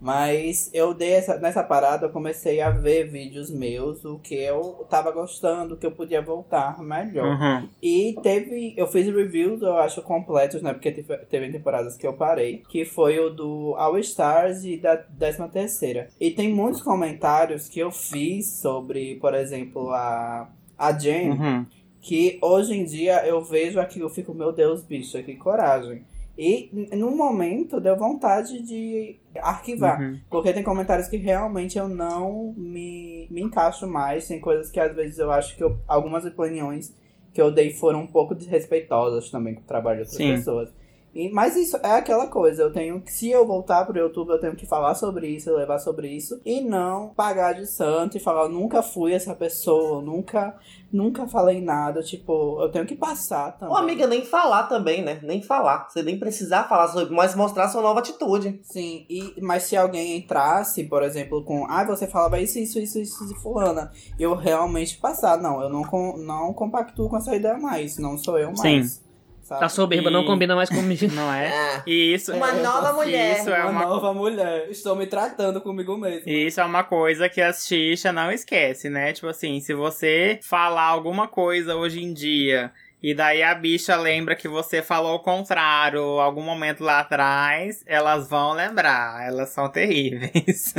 [0.00, 4.86] Mas eu dei essa, nessa parada, eu comecei a ver vídeos meus, o que eu
[4.90, 7.26] tava gostando, o que eu podia voltar melhor.
[7.26, 7.68] Uhum.
[7.82, 8.74] E teve.
[8.76, 10.72] Eu fiz reviews, eu acho, completos, né?
[10.72, 12.62] Porque teve, teve temporadas que eu parei.
[12.68, 16.08] Que foi o do All Stars e da 13 terceira.
[16.20, 21.30] E tem muitos comentários que eu fiz sobre, por exemplo, a, a Jen.
[21.30, 21.66] Uhum.
[22.02, 26.04] Que hoje em dia eu vejo aquilo, eu fico, meu Deus, bicho, que coragem.
[26.38, 30.00] E no momento deu vontade de arquivar.
[30.00, 30.18] Uhum.
[30.28, 34.28] Porque tem comentários que realmente eu não me, me encaixo mais.
[34.28, 36.94] Tem coisas que às vezes eu acho que eu- algumas opiniões
[37.32, 40.34] que eu dei foram um pouco desrespeitosas também com o trabalho de outras Sim.
[40.36, 40.70] pessoas.
[41.16, 44.38] E, mas isso é aquela coisa, eu tenho que, se eu voltar pro YouTube, eu
[44.38, 48.42] tenho que falar sobre isso, levar sobre isso, e não pagar de santo e falar,
[48.42, 50.54] eu nunca fui essa pessoa, eu nunca,
[50.92, 53.74] nunca falei nada, tipo, eu tenho que passar também.
[53.74, 55.18] Ô, amiga, nem falar também, né?
[55.22, 55.88] Nem falar.
[55.88, 58.60] Você nem precisar falar sobre, mas mostrar sua nova atitude.
[58.62, 62.98] Sim, e, mas se alguém entrasse, por exemplo, com ah, você falava isso, isso, isso,
[62.98, 67.56] isso, isso, fulana, eu realmente passar, não, eu não, com, não compactuo com essa ideia
[67.56, 68.96] mais, não sou eu mais.
[68.96, 69.05] Sim.
[69.46, 69.60] Sabe?
[69.60, 71.06] Tá soberba, não E- combina mais comigo.
[71.14, 71.46] Não é?
[71.76, 73.38] Ah, E isso, Uma nova mulher.
[73.38, 76.28] Isso é uma, uma, nova mulher, estou me tratando comigo mesmo.
[76.28, 79.12] Isso é uma coisa que as xixa não esquece, né?
[79.12, 84.34] Tipo assim, se você falar alguma coisa hoje em dia e daí a bicha lembra
[84.34, 89.26] que você falou o contrário algum momento lá atrás, elas vão lembrar.
[89.26, 90.74] Elas são terríveis.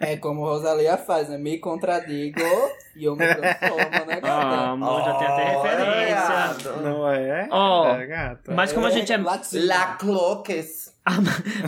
[0.00, 1.38] É como Rosalia faz, né?
[1.38, 2.40] Me contradigo
[2.94, 4.56] e eu me transformo, né, Ah, gata?
[4.70, 6.72] amor, já tem até referência.
[6.82, 7.48] Não é?
[7.50, 8.52] Ó, É, gata.
[8.54, 9.16] Mas como a gente é.
[9.16, 10.83] La Cloques.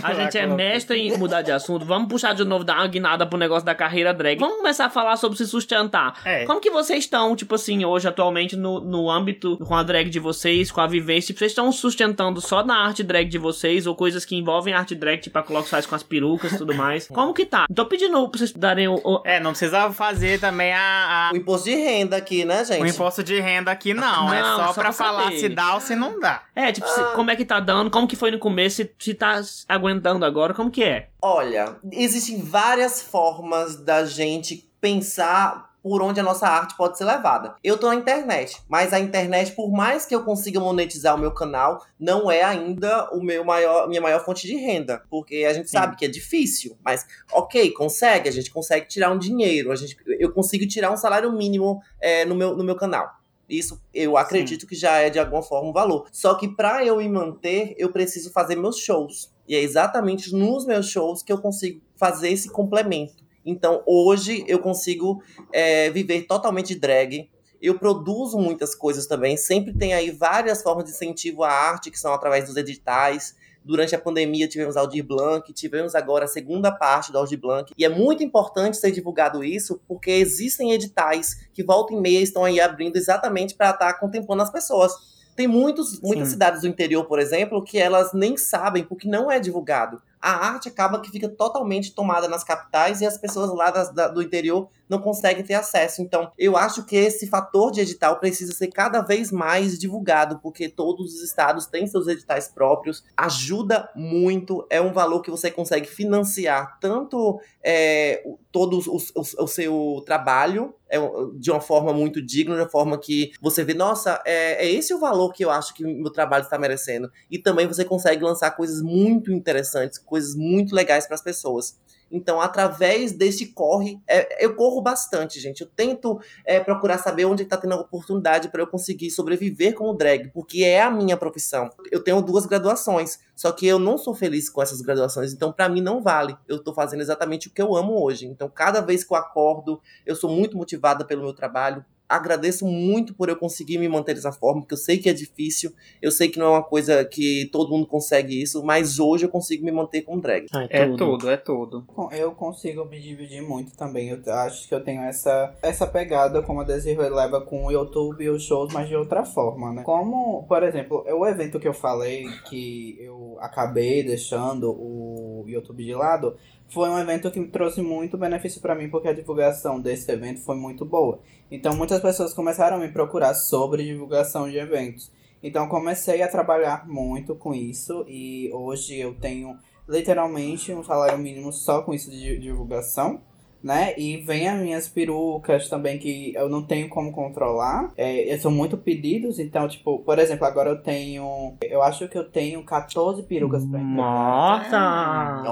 [0.03, 1.85] A gente é mestre em mudar de assunto.
[1.85, 4.38] Vamos puxar de novo, dar uma guinada pro negócio da carreira drag.
[4.38, 6.18] Vamos começar a falar sobre se sustentar.
[6.25, 6.44] É.
[6.46, 10.18] Como que vocês estão, tipo assim, hoje, atualmente, no, no âmbito com a drag de
[10.18, 11.27] vocês, com a vivência?
[11.29, 14.94] Tipo, vocês estão sustentando só na arte drag de vocês, ou coisas que envolvem arte
[14.94, 17.07] drag, tipo a Colox faz com as perucas e tudo mais?
[17.09, 17.66] Como que tá?
[17.75, 18.94] Tô pedindo pra vocês darem o.
[19.05, 22.81] o- É, não precisa fazer também a, a- O imposto de renda aqui, né, gente?
[22.83, 24.33] o imposto de renda aqui, não.
[24.33, 26.42] é Não, só, só pra pra falar se dá ou se não dá.
[26.55, 27.90] É, tipo, se- como é que tá dando?
[27.90, 28.77] Como que foi no começo?
[28.77, 29.25] Se, se tá
[29.68, 30.54] aguentando agora?
[30.54, 31.10] Como que é?
[31.20, 37.54] Olha, existem várias formas da gente pensar por onde a nossa arte pode ser levada.
[37.62, 41.30] Eu tô na internet, mas a internet, por mais que eu consiga monetizar o meu
[41.30, 45.70] canal, não é ainda o meu maior, minha maior fonte de renda, porque a gente
[45.70, 45.78] Sim.
[45.78, 49.96] sabe que é difícil, mas ok, consegue, a gente consegue tirar um dinheiro, a gente,
[50.18, 53.15] eu consigo tirar um salário mínimo é, no, meu, no meu canal.
[53.48, 56.09] Isso eu acredito que já é de alguma forma um valor.
[56.11, 59.32] Só que para eu me manter, eu preciso fazer meus shows.
[59.48, 63.24] E é exatamente nos meus shows que eu consigo fazer esse complemento.
[63.44, 67.30] Então hoje eu consigo é, viver totalmente de drag.
[67.62, 69.37] Eu produzo muitas coisas também.
[69.37, 73.37] Sempre tem aí várias formas de incentivo à arte, que são através dos editais.
[73.66, 77.72] Durante a pandemia tivemos Aldir Blanc, tivemos agora a segunda parte do Aldir Blanc.
[77.76, 82.44] E é muito importante ser divulgado isso, porque existem editais que volta e meia estão
[82.44, 84.92] aí abrindo exatamente para estar contemplando as pessoas.
[85.35, 86.33] Tem muitos, muitas Sim.
[86.35, 90.00] cidades do interior, por exemplo, que elas nem sabem porque não é divulgado.
[90.22, 94.09] A arte acaba que fica totalmente tomada nas capitais e as pessoas lá das- da-
[94.09, 96.03] do interior não conseguem ter acesso.
[96.03, 100.68] Então, eu acho que esse fator de edital precisa ser cada vez mais divulgado, porque
[100.68, 103.05] todos os estados têm seus editais próprios.
[103.16, 108.22] Ajuda muito, é um valor que você consegue financiar tanto é,
[108.53, 110.99] todo o, o- o seu trabalho é,
[111.38, 114.94] de uma forma muito digna, de uma forma que você vê, nossa, é, é esse
[114.94, 117.11] o valor que eu acho que meu trabalho está merecendo.
[117.31, 121.77] E também você consegue lançar coisas muito interessantes, coisas muito legais para as pessoas.
[122.10, 125.60] Então, através deste corre, é, eu corro bastante, gente.
[125.60, 130.30] Eu tento é, procurar saber onde está tendo oportunidade para eu conseguir sobreviver como drag,
[130.32, 131.70] porque é a minha profissão.
[131.90, 135.68] Eu tenho duas graduações, só que eu não sou feliz com essas graduações, então para
[135.68, 136.36] mim não vale.
[136.46, 138.26] Eu tô fazendo exatamente o que eu amo hoje.
[138.26, 141.84] Então, cada vez que eu acordo, eu sou muito motivada pelo meu trabalho.
[142.08, 145.72] Agradeço muito por eu conseguir me manter dessa forma, porque eu sei que é difícil,
[146.00, 149.28] eu sei que não é uma coisa que todo mundo consegue isso, mas hoje eu
[149.28, 150.46] consigo me manter como drag.
[150.70, 151.82] É tudo, é tudo.
[151.88, 154.08] Com- Eu consigo me dividir muito também.
[154.10, 158.22] Eu acho que eu tenho essa, essa pegada, como a Desiree leva com o YouTube
[158.24, 159.82] e os shows, mas de outra forma, né?
[159.82, 165.94] Como, por exemplo, o evento que eu falei, que eu acabei deixando o YouTube de
[165.94, 166.36] lado,
[166.68, 170.40] foi um evento que me trouxe muito benefício pra mim, porque a divulgação desse evento
[170.40, 171.20] foi muito boa.
[171.50, 175.11] Então, muitas pessoas começaram a me procurar sobre divulgação de eventos.
[175.42, 179.57] Então, comecei a trabalhar muito com isso e hoje eu tenho
[179.88, 183.20] literalmente um salário mínimo só com isso de divulgação,
[183.62, 183.94] né?
[183.96, 187.92] E vem as minhas perucas também que eu não tenho como controlar.
[187.96, 191.55] É, são muito pedidos, então, tipo, por exemplo, agora eu tenho.
[191.62, 193.96] Eu acho que eu tenho 14 perucas pra entregar.
[193.96, 195.42] Nossa!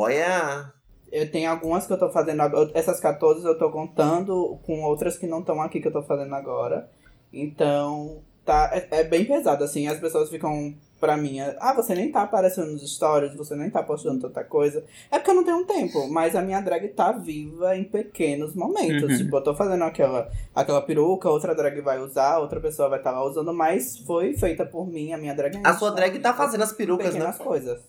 [0.00, 0.72] Olha!
[1.12, 2.70] Eu tenho algumas que eu tô fazendo agora.
[2.72, 6.34] Essas 14 eu tô contando com outras que não estão aqui que eu tô fazendo
[6.34, 6.88] agora.
[7.30, 9.88] Então, tá, é, é bem pesado, assim.
[9.88, 13.82] As pessoas ficam pra mim, ah, você nem tá aparecendo nos stories, você nem tá
[13.82, 14.84] postando tanta coisa.
[15.10, 19.10] É porque eu não tenho tempo, mas a minha drag tá viva em pequenos momentos.
[19.10, 19.16] Uhum.
[19.18, 23.12] Tipo, eu tô fazendo aquela, aquela peruca, outra drag vai usar, outra pessoa vai estar
[23.12, 26.62] lá usando, mas foi feita por mim, a minha drag A sua drag tá fazendo
[26.62, 27.12] as perucas, né?
[27.12, 27.80] pequenas coisas.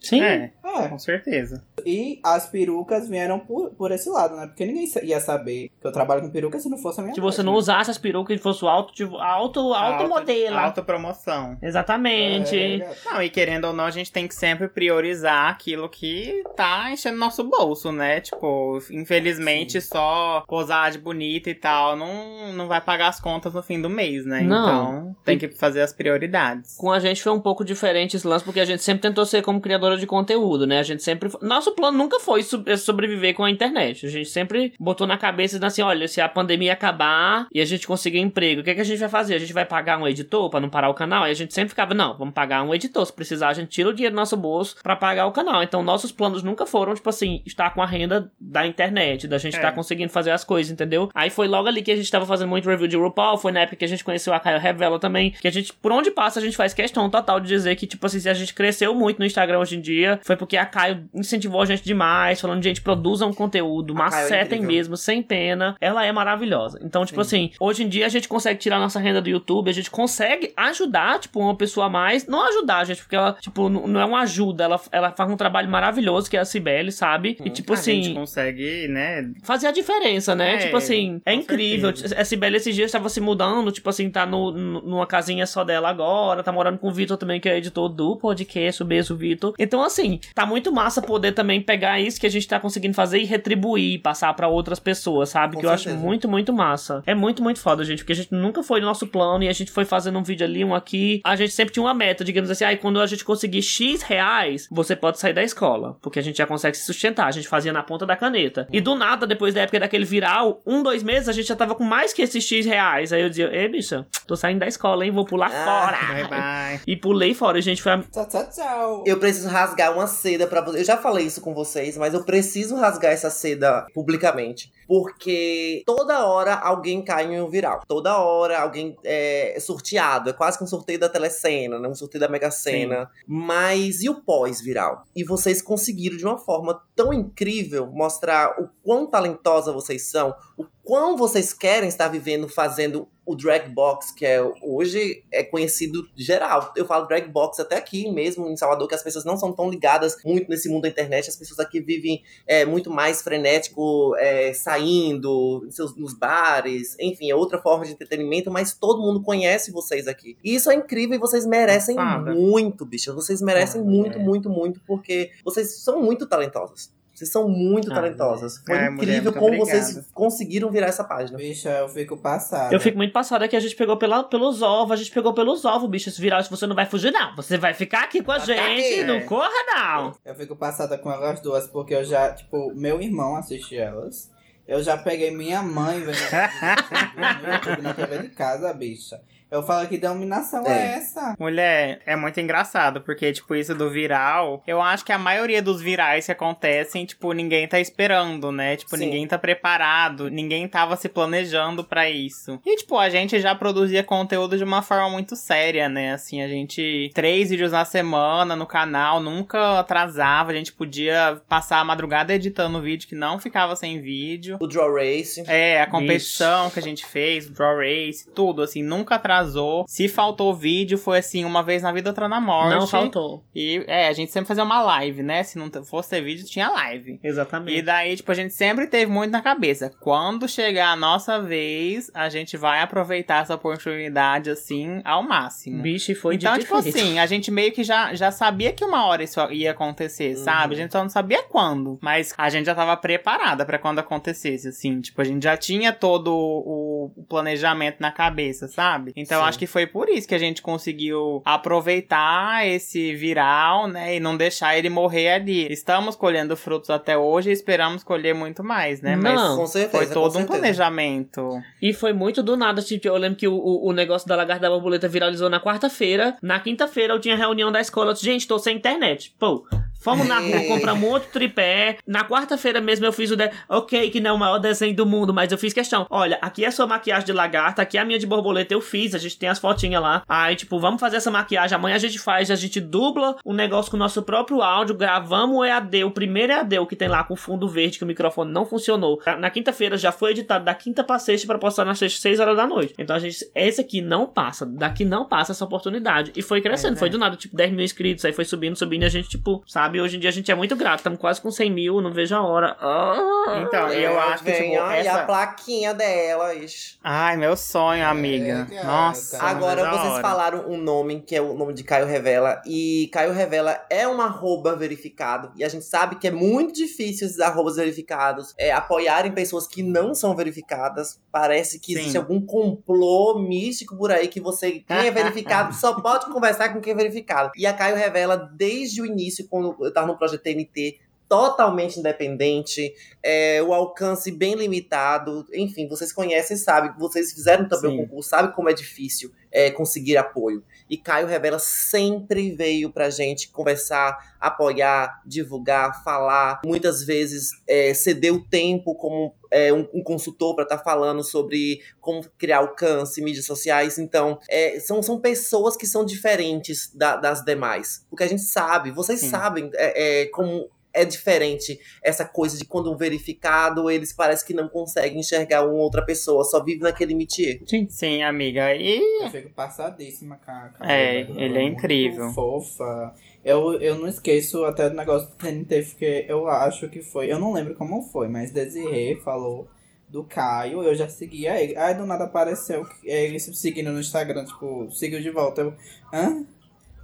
[0.00, 0.22] Sim.
[0.22, 0.88] É, É.
[0.88, 1.62] com certeza.
[1.84, 4.46] E as perucas vieram por, por esse lado, né?
[4.46, 7.20] Porque ninguém ia saber que eu trabalho com peruca se não fosse a minha Se
[7.20, 7.58] você não né?
[7.58, 10.56] usasse as perucas e fosse o auto, tipo, auto, auto modelo.
[10.58, 11.56] Autopromoção.
[11.62, 12.56] Exatamente.
[12.56, 16.90] É, Não, e querendo ou não, a gente tem que sempre priorizar aquilo que tá
[16.90, 18.20] enchendo nosso bolso, né?
[18.20, 23.62] Tipo, infelizmente, só posar de bonita e tal não, não vai pagar as contas no
[23.62, 24.40] fim do mês, né?
[24.42, 24.70] Não.
[24.70, 26.76] Então, tem que fazer as prioridades.
[26.76, 29.42] Com a gente foi um pouco diferente esse lance, porque a gente sempre tentou ser
[29.42, 29.60] como
[29.90, 30.78] criadora de conteúdo, né?
[30.78, 31.30] A gente sempre.
[31.42, 34.06] Nosso plano nunca foi so- sobreviver com a internet.
[34.06, 37.86] A gente sempre botou na cabeça assim: olha, se a pandemia acabar e a gente
[37.86, 39.34] conseguir emprego, o que, que a gente vai fazer?
[39.34, 41.26] A gente vai pagar um editor pra não parar o canal?
[41.26, 43.04] E a gente sempre ficava: não, vamos pagar um editor.
[43.06, 45.62] Se precisar, a gente tira o dinheiro do nosso bolso pra pagar o canal.
[45.62, 49.54] Então, nossos planos nunca foram, tipo assim, estar com a renda da internet, da gente
[49.54, 49.56] É.
[49.56, 51.08] estar conseguindo fazer as coisas, entendeu?
[51.14, 53.60] Aí foi logo ali que a gente tava fazendo muito review de RuPaul, foi na
[53.60, 56.38] época que a gente conheceu a Caio Revela também, que a gente, por onde passa,
[56.38, 59.18] a gente faz questão total de dizer que, tipo assim, se a gente cresceu muito
[59.18, 62.80] no Instagram hoje em dia, foi porque a Caio incentivou a gente demais, falando, gente,
[62.80, 64.66] produzam conteúdo, A é macetem incrível.
[64.76, 65.76] mesmo, sem pena.
[65.80, 66.78] Ela é maravilhosa.
[66.82, 69.74] Então, tipo assim, hoje em dia a gente consegue tirar nossa renda do YouTube, a
[69.74, 72.26] gente consegue ajudar, tipo, uma pessoa a mais.
[72.26, 75.68] Não ajudar, gente, porque ela, tipo, não é uma ajuda, ela, ela faz um trabalho
[75.68, 77.36] maravilhoso, que é a Cibele, sabe?
[77.44, 79.30] E, tipo a gente assim, consegue, né?
[79.42, 80.54] fazer a diferença, né?
[80.54, 81.94] É, tipo assim, é incrível.
[81.94, 82.20] certeza.
[82.20, 85.88] A Sibeli esses dias estava se mudando, tipo assim, tá no- numa casinha só dela
[85.88, 89.54] agora, tá morando com o Vitor também, que é editor do podcast, o beijo, Vitor.
[89.70, 93.20] Então, assim, tá muito massa poder também pegar isso que a gente tá conseguindo fazer
[93.20, 95.54] e retribuir, passar pra outras pessoas, sabe?
[95.54, 96.04] Com que eu acho certeza.
[96.04, 97.04] muito, muito massa.
[97.06, 99.52] É muito, muito foda, gente, porque a gente nunca foi no nosso plano e a
[99.52, 101.20] gente foi fazendo um vídeo ali, um aqui.
[101.24, 104.66] A gente sempre tinha uma meta, digamos assim, aí quando a gente conseguir X reais,
[104.72, 107.28] você pode sair da escola, porque a gente já consegue se sustentar.
[107.28, 108.66] A gente fazia na ponta da caneta.
[108.72, 111.76] E do nada, depois da época daquele viral, um, dois meses, a gente já tava
[111.76, 113.12] com mais que esses X reais.
[113.12, 115.12] Aí eu dizia, ei, bicha, tô saindo da escola, hein?
[115.12, 116.28] Vou pular Ah, Bye, fora.
[116.28, 116.80] bye.
[116.86, 117.80] E pulei fora, e, gente.
[117.82, 117.98] Foi a...
[117.98, 119.04] Tchau, tchau, tchau.
[119.06, 120.78] Eu preciso rasgar uma seda pra vocês.
[120.78, 124.72] Eu já falei isso com vocês, mas eu preciso rasgar essa seda publicamente.
[124.90, 127.80] Porque toda hora alguém cai em um viral.
[127.86, 130.30] Toda hora alguém é sorteado.
[130.30, 131.86] É quase que um sorteio da telecena, né?
[131.88, 133.08] Um sorteio da Mega Sena.
[133.24, 135.04] Mas e o pós-viral?
[135.14, 140.66] E vocês conseguiram, de uma forma tão incrível, mostrar o quão talentosa vocês são, o
[140.82, 146.72] quão vocês querem estar vivendo, fazendo o drag box, que é hoje é conhecido geral.
[146.74, 149.70] Eu falo drag box até aqui mesmo em Salvador, que as pessoas não são tão
[149.70, 151.30] ligadas muito nesse mundo da internet.
[151.30, 157.30] As pessoas aqui vivem é, muito mais frenético, é, saindo em seus, nos bares, enfim,
[157.30, 160.36] é outra forma de entretenimento, mas todo mundo conhece vocês aqui.
[160.44, 162.32] E isso é incrível e vocês merecem Passada.
[162.34, 163.14] muito, bicho.
[163.14, 164.22] Vocês merecem Ah, muito, é.
[164.22, 166.92] muito, muito, porque vocês são muito talentosas.
[167.12, 168.62] Vocês são muito Ah, talentosas.
[168.64, 169.82] Foi é, mulher, incrível muito como obrigado.
[169.92, 171.36] vocês conseguiram virar essa página.
[171.36, 172.74] Bicha, eu fico passada.
[172.74, 175.62] Eu fico muito passada que a gente pegou pela, pelos ovos, a gente pegou pelos
[175.66, 176.08] ovos, bicho.
[176.08, 177.36] Esse viral, você não vai fugir, não.
[177.36, 179.04] Você vai ficar aqui com a Tá gente, aqui.
[179.04, 179.20] não É.
[179.20, 180.14] corra, não.
[180.24, 184.30] Eu fico passada com elas duas, porque eu já, tipo, meu irmão assiste elas.
[184.70, 189.20] Eu já peguei minha mãe vendo no YouTube, na TV de casa, bicha.
[189.50, 190.94] Eu falo que dominação é, É.
[190.96, 191.34] essa?
[191.38, 195.80] Mulher, é muito engraçado, porque, tipo, isso do viral, eu acho que a maioria dos
[195.80, 198.76] virais que acontecem, tipo, ninguém tá esperando, né?
[198.76, 199.06] Tipo, Sim.
[199.06, 202.60] ninguém tá preparado, ninguém tava se planejando pra isso.
[202.64, 206.12] E, tipo, a gente já produzia conteúdo de uma forma muito séria, né?
[206.12, 207.10] Assim, a gente.
[207.14, 212.80] Três vídeos na semana no canal, nunca atrasava, a gente podia passar a madrugada editando
[212.80, 214.58] vídeo que não ficava sem vídeo.
[214.60, 215.42] O Draw Race.
[215.46, 219.84] É, a competição que a gente fez, o Draw Race, tudo, assim, nunca atrasou.
[219.88, 222.74] Se faltou vídeo, foi assim, uma vez na vida, outra na morte.
[222.74, 223.42] Não faltou.
[223.54, 225.42] E, é, a gente sempre fazia uma live, né?
[225.42, 227.18] Se não fosse ter vídeo, tinha live.
[227.22, 227.82] E Exatamente.
[227.82, 229.90] daí, tipo, a gente sempre teve muito na cabeça.
[230.00, 235.82] Quando chegar a nossa vez, a gente vai aproveitar essa oportunidade, assim, ao máximo.
[235.82, 238.84] Bicho, e foi então, de tipo assim, a gente meio que já, já sabia que
[238.84, 240.44] uma hora isso ia acontecer, Uhum.
[240.44, 240.74] sabe?
[240.74, 241.98] A gente só não sabia quando.
[242.00, 245.00] Mas a gente já tava preparada pra quando acontecesse, assim.
[245.00, 249.12] Tipo, a gente já tinha todo o, o planejamento na cabeça, sabe?
[249.16, 249.44] Então Sim.
[249.44, 254.16] acho que foi por isso que a gente conseguiu aproveitar esse viral, né?
[254.16, 255.72] E não deixar ele morrer ali.
[255.72, 259.16] Estamos colhendo frutos até hoje e esperamos colher muito mais, né?
[259.16, 259.56] Não.
[259.56, 259.96] Com certeza.
[259.96, 260.52] Foi com todo um certeza.
[260.58, 261.62] planejamento.
[261.80, 264.62] E foi muito do nada, tipo, eu lembro que o, o, o negócio da lagarta
[264.62, 266.36] da borboleta viralizou na quarta-feira.
[266.42, 268.10] Na quinta-feira eu tinha reunião da escola.
[268.10, 269.34] Eu disse, gente, tô sem internet.
[269.38, 269.64] Pô,
[270.00, 270.68] fomos na rua, Ei.
[270.68, 271.98] compramos outro tripé.
[272.06, 273.36] Na quarta-feira mesmo eu fiz o...
[273.36, 273.50] De...
[273.68, 276.06] Ok, que não é o maior desenho do mundo, mas eu fiz questão.
[276.10, 278.80] Olha, aqui é a sua maquiagem de lagarta, aqui é a minha de borboleta, eu
[278.80, 279.14] fiz.
[279.14, 280.22] A gente tem as fotinhas lá.
[280.28, 281.74] Aí, tipo, vamos fazer essa maquiagem.
[281.76, 285.56] Amanhã a gente faz, a gente dubla o negócio com o nosso próprio áudio, gravamos
[285.56, 288.52] o EAD, o primeiro EAD, o que tem lá com fundo verde, que o microfone
[288.52, 289.20] não funcionou.
[289.38, 292.56] Na quinta-feira já foi editado da quinta pra sexta pra postar na sexta, seis horas
[292.56, 292.94] da noite.
[292.98, 296.32] Então a gente, esse aqui não passa, daqui não passa essa oportunidade.
[296.36, 299.02] E foi crescendo, É, foi do nada, tipo, 10 mil inscritos, aí foi subindo, subindo,
[299.02, 301.40] e a gente, tipo, sabe, hoje em dia a gente é muito grato, estamos quase
[301.40, 302.76] com 100 mil, não vejo a hora.
[302.78, 303.64] Ah.
[303.66, 305.22] Então, e eu É, acho que, tipo, aí essa...
[305.22, 306.98] a plaquinha delas.
[307.02, 308.66] Ai, meu sonho, amiga.
[308.70, 308.84] gata.
[308.84, 309.42] Nossa.
[309.42, 310.22] Agora, vocês hora.
[310.22, 312.60] falaram um nome que é o nome de Caio Revela.
[312.66, 315.50] E Caio Revela é um arroba verificado.
[315.56, 319.82] E a gente sabe que é muito difícil esses arrobas verificados é, apoiarem pessoas que
[319.82, 321.18] não são verificadas.
[321.32, 322.00] Parece que Sim.
[322.00, 326.80] existe algum complô místico por aí que você, quem é verificado, só pode conversar com
[326.80, 327.50] quem é verificado.
[327.56, 332.92] E a Caio Revela, desde o início, quando eu tava no projeto TNT, totalmente independente,
[333.22, 335.46] é, o alcance bem limitado.
[335.54, 337.98] Enfim, vocês conhecem, sabem, vocês fizeram também Sim.
[337.98, 340.64] o concurso, sabem como é difícil é, conseguir apoio.
[340.88, 346.60] E Caio Revela sempre veio pra gente conversar, apoiar, divulgar, falar.
[346.66, 352.24] Muitas vezes é, cedeu tempo como é, um, um consultor para estar falando sobre como
[352.36, 353.98] criar alcance, mídias sociais.
[353.98, 358.04] Então, é, são, são pessoas que são diferentes da- das demais.
[358.10, 359.30] Porque a gente sabe, vocês Sim.
[359.30, 364.54] sabem é, é, como é diferente essa coisa de quando um verificado, eles parecem que
[364.54, 367.60] não conseguem enxergar uma outra pessoa, só vive naquele métier.
[367.88, 368.74] Sim, amiga.
[368.74, 372.30] E Eu fico passadíssima com a com a É, ele é muito incrível.
[372.30, 373.14] fofa.
[373.44, 377.30] Eu, eu não esqueço até do negócio do TNT, porque eu acho que foi.
[377.32, 379.66] Eu não lembro como foi, mas Desirê falou
[380.08, 381.76] do Caio, eu já seguia ele.
[381.76, 385.60] Aí do nada apareceu que- ele se seguindo no Instagram, tipo, seguiu de volta.
[385.62, 385.74] Eu,
[386.12, 386.44] hã?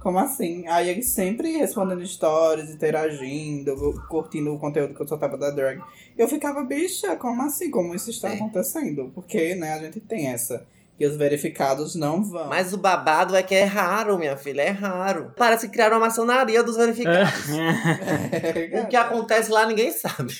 [0.07, 0.65] Como assim?
[0.69, 3.75] Aí ele sempre respondendo stories, interagindo,
[4.07, 5.81] curtindo o conteúdo que eu soltava da drag.
[6.17, 7.69] Eu ficava, bicha, como assim?
[7.69, 8.35] Como isso está É.
[8.35, 9.11] acontecendo?
[9.13, 10.65] Porque, né, a gente tem essa.
[10.97, 12.47] E os verificados não vão.
[12.47, 15.33] Mas o babado é que é raro, minha filha, é raro.
[15.35, 17.47] Parece que criaram uma maçonaria dos verificados.
[18.81, 20.33] O que acontece lá ninguém sabe.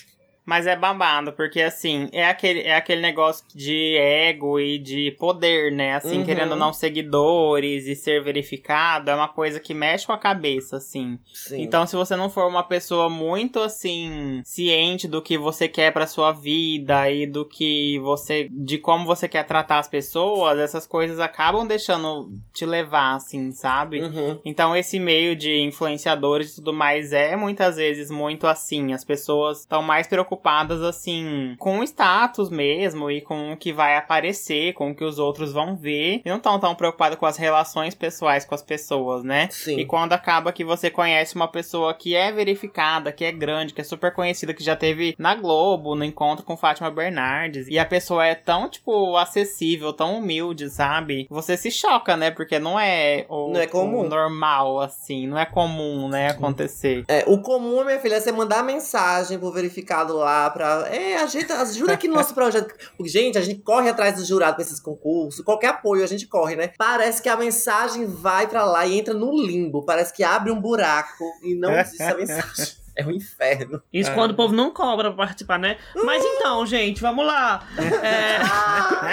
[0.48, 5.74] Mas é babado, porque assim, é aquele, é aquele negócio de ego e de poder,
[5.74, 5.96] né?
[5.96, 6.26] Assim, Uhum.
[6.26, 11.20] querendo não seguidores e ser verificado, é uma coisa que mexe com a cabeça, assim.
[11.34, 11.62] Sim.
[11.62, 16.08] Então, se você não for uma pessoa muito assim ciente do que você quer pra
[16.08, 21.20] sua vida e do que você de como você quer tratar as pessoas, essas coisas
[21.20, 24.02] acabam deixando te levar assim, sabe?
[24.02, 24.40] Uhum.
[24.46, 28.94] Então, esse meio de influenciadores e tudo mais é muitas vezes muito assim.
[28.94, 30.37] As pessoas estão mais preocupadas,
[30.82, 35.19] assim, com o status mesmo e com o que vai aparecer, com o que os
[35.19, 36.21] outros vão ver.
[36.26, 39.47] E não estão tão preocupadas com as relações pessoais com as pessoas, né?
[39.52, 39.80] Sim.
[39.80, 43.82] E quando acaba que você conhece uma pessoa que é verificada, que é grande, que
[43.82, 47.86] é super conhecida, que já teve na Globo, no encontro com Fátima Bernardes, e a
[47.86, 51.28] pessoa é tão, tipo, acessível, tão humilde, sabe?
[51.30, 52.32] Você se choca, né?
[52.32, 54.02] Porque não é o, Não é comum.
[54.02, 57.04] o normal, assim, não é comum, né, acontecer.
[57.08, 60.88] É, o comum, minha filha, é você mandar mensagem pro verificado lá pra.
[60.90, 62.74] É, ajuda, ajuda aqui no nosso projeto.
[62.96, 65.44] Porque, gente, a gente corre atrás do jurado pra esses concursos.
[65.44, 66.72] Qualquer apoio a gente corre, né?
[66.78, 69.84] Parece que a mensagem vai pra lá e entra no limbo.
[69.84, 72.78] Parece que abre um buraco e não existe a mensagem.
[72.98, 73.82] É um inferno.
[73.94, 74.14] Isso Ah.
[74.16, 75.78] quando o povo não cobra pra participar, né?
[76.04, 77.64] Mas então, gente, vamos lá.
[78.04, 78.40] É,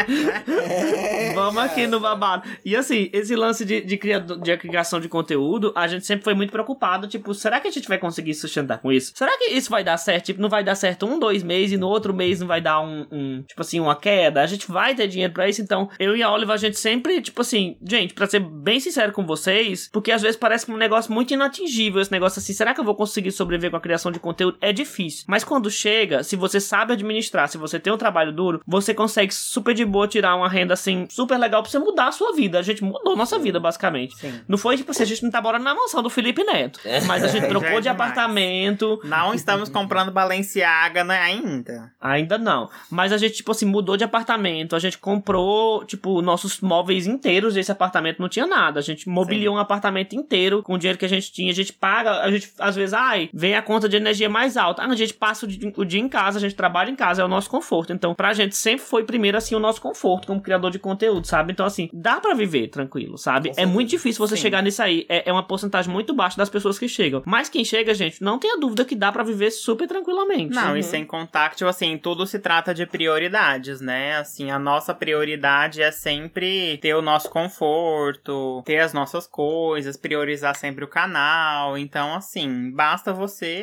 [1.34, 2.48] vamos aqui no babado.
[2.64, 6.34] E assim, esse lance de, de, criado- de criação de conteúdo, a gente sempre foi
[6.34, 7.06] muito preocupado.
[7.06, 9.12] Tipo, será que a gente vai conseguir sustentar com isso?
[9.14, 10.26] Será que isso vai dar certo?
[10.26, 12.80] Tipo, não vai dar certo um, dois meses e no outro mês não vai dar
[12.80, 14.42] um, um, tipo assim, uma queda?
[14.42, 15.60] A gente vai ter dinheiro pra isso?
[15.60, 19.12] Então, eu e a Oliva, a gente sempre, tipo assim, gente, pra ser bem sincero
[19.12, 22.52] com vocês, porque às vezes parece é um negócio muito inatingível esse negócio assim.
[22.52, 24.56] Será que eu vou conseguir sobreviver com a criação de conteúdo?
[24.60, 25.24] É difícil.
[25.26, 29.34] Mas quando chega, se você sabe administrar, se você tem um trabalho duro, você consegue
[29.34, 32.58] super de boa tirar uma renda assim, super legal pra você mudar a sua vida.
[32.58, 34.16] A gente mudou nossa vida, basicamente.
[34.16, 34.40] Sim.
[34.46, 36.80] Não foi tipo assim, a gente não tá morando na mansão do Felipe Neto.
[37.06, 39.00] Mas a gente trocou é de apartamento.
[39.04, 41.92] Não estamos comprando Balenciaga, né, ainda.
[42.00, 42.70] Ainda não.
[42.90, 44.76] Mas a gente, tipo assim, mudou de apartamento.
[44.76, 48.20] A gente comprou, tipo, nossos móveis inteiros desse apartamento.
[48.20, 48.78] Não tinha nada.
[48.78, 51.50] A gente mobiliou um apartamento inteiro com o dinheiro que a gente tinha.
[51.50, 54.82] A gente paga, a gente, às vezes, ai, vem a, conta de energia mais alta.
[54.82, 57.22] Ah, a gente passa o dia, o dia em casa, a gente trabalha em casa,
[57.22, 57.92] é o nosso conforto.
[57.92, 61.52] Então, pra gente sempre foi primeiro, assim, o nosso conforto como criador de conteúdo, sabe?
[61.52, 63.50] Então, assim, dá pra viver tranquilo, sabe?
[63.56, 64.42] É muito difícil você Sim.
[64.42, 65.04] chegar nisso aí.
[65.08, 67.22] É, é uma porcentagem muito baixa das pessoas que chegam.
[67.26, 70.54] Mas quem chega, gente, não tenha dúvida que dá pra viver super tranquilamente.
[70.54, 70.76] Não, Uhum.
[70.76, 74.16] e sem contar que, tipo assim, tudo se trata de prioridades, né?
[74.16, 80.54] Assim, a nossa prioridade é sempre ter o nosso conforto, ter as nossas coisas, priorizar
[80.56, 81.76] sempre o canal.
[81.78, 83.53] Então, assim, basta você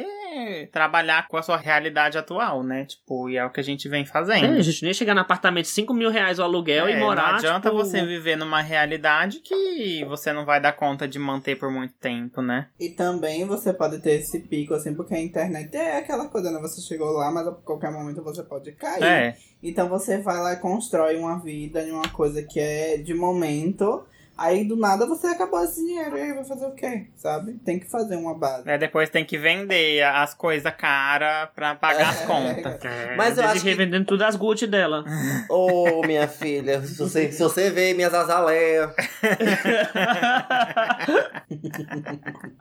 [0.72, 2.86] trabalhar com a sua realidade atual, né?
[2.86, 4.56] Tipo, e é o que a gente vem fazendo.
[4.56, 7.00] É, a gente nem chegar no apartamento de 5 mil reais o aluguel É, e
[7.00, 7.30] morar.
[7.30, 11.58] Não adianta tipo, você viver numa realidade que você não vai dar conta de manter
[11.58, 12.68] por muito tempo, né?
[12.80, 16.60] E também você pode ter esse pico, assim, porque a internet é aquela coisa, né?
[16.62, 19.04] Você chegou lá, mas a qualquer momento você pode cair.
[19.04, 19.36] É.
[19.64, 24.06] Então você vai lá e constrói uma vida em uma coisa que é de momento.
[24.38, 26.18] Aí do nada você acabou esse dinheiro.
[26.18, 27.08] E aí vai fazer o quê?
[27.16, 27.54] Sabe?
[27.64, 28.68] Tem que fazer uma base.
[28.68, 32.26] É, depois tem que vender as coisas caras pra pagar as É.
[32.26, 32.80] contas.
[33.16, 35.04] Mas eu acho que revendendo tudo as Gucci dela.
[35.50, 38.90] Ô, minha filha, se você, se você vê minhas azaleias.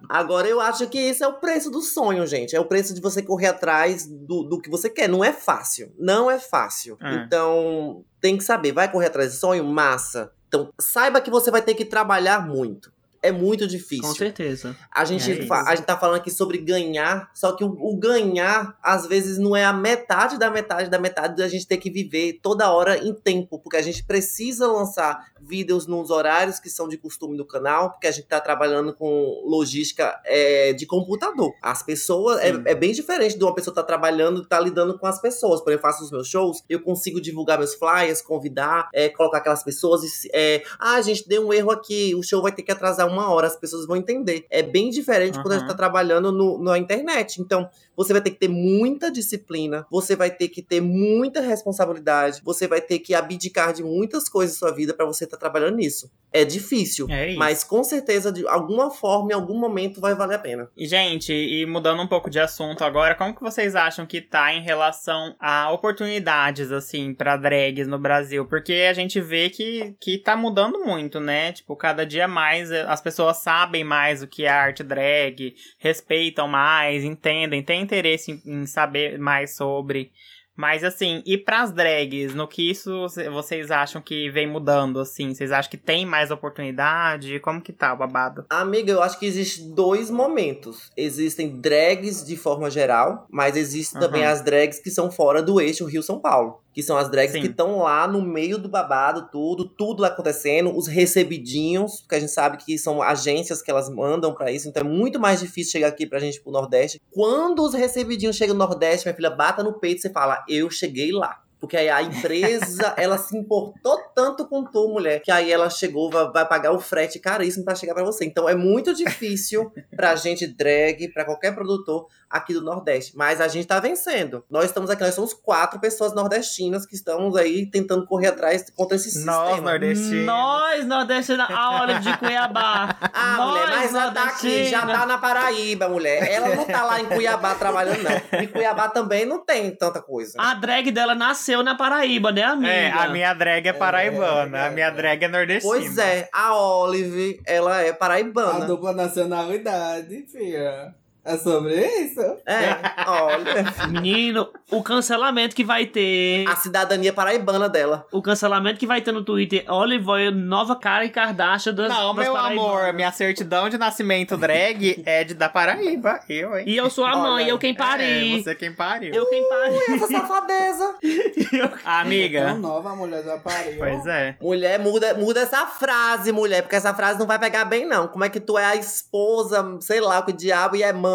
[0.09, 2.55] Agora, eu acho que esse é o preço do sonho, gente.
[2.55, 5.09] É o preço de você correr atrás do, do que você quer.
[5.09, 5.93] Não é fácil.
[5.99, 6.99] Não é fácil.
[7.01, 7.15] É.
[7.15, 8.73] Então, tem que saber.
[8.73, 9.65] Vai correr atrás do sonho?
[9.65, 10.33] Massa.
[10.51, 12.93] Então, saiba que você vai ter que trabalhar muito.
[13.23, 14.05] É muito difícil.
[14.05, 14.77] Com certeza.
[14.91, 18.79] A gente, É a gente tá falando aqui sobre ganhar, só que o, o ganhar,
[18.83, 22.41] às vezes, não é a metade da metade da metade da gente ter que viver
[22.43, 26.97] toda hora em tempo, porque a gente precisa lançar vídeos nos horários que são de
[26.97, 31.53] costume do canal, porque a gente tá trabalhando com logística é, de computador.
[31.63, 35.21] As pessoas, é, é bem diferente de uma pessoa tá trabalhando tá lidando com as
[35.21, 35.61] pessoas.
[35.61, 39.39] Por exemplo, eu faço os meus shows, eu consigo divulgar meus flyers, convidar, é, colocar
[39.39, 42.73] aquelas pessoas e, é, ah, gente, deu um erro aqui, o show vai ter que
[42.73, 44.47] atrasar uma hora, as pessoas vão entender.
[44.51, 47.41] É bem diferente quando a gente tá trabalhando no, na internet.
[47.41, 52.41] Então, você vai ter que ter muita disciplina, você vai ter que ter muita responsabilidade,
[52.43, 55.77] você vai ter que abdicar de muitas coisas da sua vida pra você estar trabalhando
[55.77, 56.11] nisso.
[56.33, 57.39] É difícil, É isso.
[57.39, 60.71] mas com certeza, de alguma forma, em algum momento, vai valer a pena.
[60.77, 64.55] E, gente, e mudando um pouco de assunto agora, como que vocês acham que tá
[64.55, 68.47] em relação a oportunidades, assim, pra drags no Brasil?
[68.47, 71.53] Porque a gente vê que, que tá mudando muito, né?
[71.53, 76.47] Tipo, cada dia mais eh, as pessoas sabem mais o que é arte drag, respeitam
[76.47, 80.13] mais, entendem, têm interesse em, em saber mais sobre.
[80.55, 85.33] Mas assim, e pras drags, no que isso vocês acham que vem mudando, assim?
[85.33, 87.41] Vocês acham que tem mais oportunidade?
[87.41, 88.45] Como que tá o babado?
[88.51, 90.91] Amiga, eu acho que existem dois momentos.
[90.95, 94.33] Existem drags de forma geral, mas existem também Aham.
[94.33, 96.61] as drags que são fora do eixo Rio-São Paulo.
[96.81, 97.43] Que são as drags Sim.
[97.43, 102.33] que estão lá no meio do babado, tudo, tudo acontecendo, os recebidinhos, porque a gente
[102.33, 105.89] sabe que são agências que elas mandam pra isso, então é muito mais difícil chegar
[105.89, 106.99] aqui pra gente pro Nordeste.
[107.11, 110.71] Quando os recebidinhos chegam no Nordeste, minha filha, bata no peito e você fala, eu
[110.71, 111.43] cheguei lá.
[111.61, 116.11] Porque aí a empresa, ela se importou tanto com tu, mulher, que aí ela chegou,
[116.11, 118.25] vai, vai pagar o frete caríssimo pra chegar pra você.
[118.25, 123.17] Então é muito difícil pra gente drag, pra qualquer produtor aqui do Nordeste.
[123.17, 124.45] Mas a gente tá vencendo.
[124.49, 128.97] Nós estamos aqui, nós somos quatro pessoas nordestinas que estamos aí tentando correr atrás contra
[128.97, 129.71] esse Nós, sistema.
[129.71, 130.25] nordestinos.
[130.27, 132.97] Nós, nordestina, a Olive de Cuiabá.
[133.13, 136.31] Ah, Nós, mulher, mas ela tá aqui, já tá na Paraíba, mulher.
[136.31, 138.41] Ela não tá lá em Cuiabá trabalhando, não.
[138.41, 140.35] Em Cuiabá também não tem tanta coisa.
[140.39, 142.73] A drag dela nasceu na Paraíba, né, amiga?
[142.73, 145.75] É, a minha drag é paraibana, é, a minha drag é nordestina.
[145.75, 148.65] Pois é, a Olive, ela é A paraibana.
[148.67, 150.95] dupla nacionalidade, filha.
[151.25, 152.21] É sobre isso?
[152.47, 153.65] É, olha.
[153.89, 156.49] Menino, o cancelamento que vai ter.
[156.49, 158.07] A cidadania paraibana dela.
[158.11, 159.65] O cancelamento que vai ter no Twitter.
[159.69, 165.03] Olive, nova cara e Kardashian das, Não, das meu amor, minha certidão de nascimento drag
[165.05, 166.21] é de da Paraíba.
[166.29, 166.65] Eu, hein?
[166.67, 168.39] E eu sou a mãe, Olha, eu quem pari.
[168.39, 169.15] É, você quem pariu.
[169.15, 169.77] Eu quem pari.
[169.95, 170.95] Essa safadeza.
[171.85, 172.47] Amiga.
[172.47, 173.79] Tão nova a mulher já pariu.
[173.79, 174.37] Pois é.
[174.41, 178.09] Mulher, muda, muda essa frase, mulher, porque essa frase não vai pegar bem, não.
[178.09, 181.10] Como é que tu é a esposa, sei lá, o que diabo, e é mãe?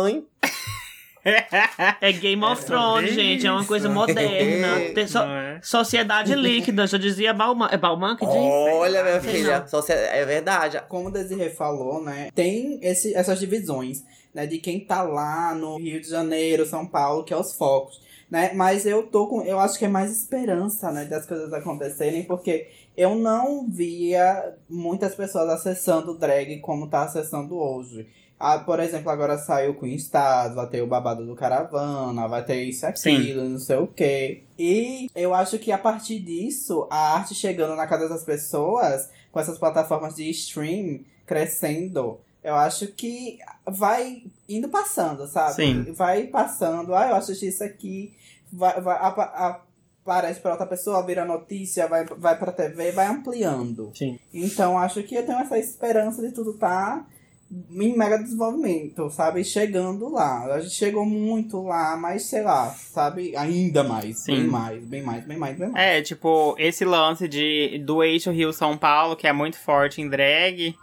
[2.02, 3.48] É Game of É Thrones, sobre gente.
[3.48, 4.80] É uma coisa moderna.
[4.94, 5.60] Tem so- é?
[5.64, 7.68] Sociedade líquida, já dizia Bauman.
[7.72, 8.36] É Bauman que diz?
[8.36, 9.66] Olha, minha filha,
[10.12, 10.80] é verdade.
[10.88, 12.30] Como o Desirê falou, né?
[12.36, 14.46] Tem esse, essas divisões, né?
[14.46, 18.52] De quem tá lá no Rio de Janeiro, São Paulo, que é os focos, né?
[18.54, 19.42] Mas eu tô com.
[19.42, 21.06] Eu acho que é mais esperança, né?
[21.06, 27.58] Das coisas acontecerem, porque eu não via muitas pessoas acessando o drag como tá acessando
[27.58, 28.08] hoje.
[28.40, 32.44] Ah, por exemplo, agora saiu o Queen Stars, vai ter o babado do Caravana, vai
[32.44, 34.44] ter isso, aquilo, não sei o quê.
[34.60, 39.40] E eu acho que a partir disso, a arte chegando na casa das pessoas, com
[39.40, 45.56] essas plataformas de stream crescendo, Eu acho que vai indo passando, sabe?
[45.56, 45.92] Sim.
[45.94, 46.94] Vai passando.
[46.94, 48.14] Ah, eu assisti isso aqui.
[48.54, 49.64] Vai, vai, apa-
[50.04, 53.92] aparece pra outra pessoa, vira notícia, vai, vai pra TV, vai ampliando.
[53.96, 54.20] Sim.
[54.32, 57.04] Então acho que eu tenho essa esperança de tudo tá
[57.52, 59.44] em mega desenvolvimento, sabe?
[59.44, 60.46] Chegando lá.
[60.54, 63.36] A gente chegou muito lá, mas sei lá, sabe?
[63.36, 64.20] Ainda mais.
[64.20, 64.36] Sim.
[64.36, 65.86] Bem mais, bem mais, bem mais, bem mais.
[65.86, 70.76] É, tipo, esse lance de, do eixo Rio-São Paulo, que é muito forte em drag.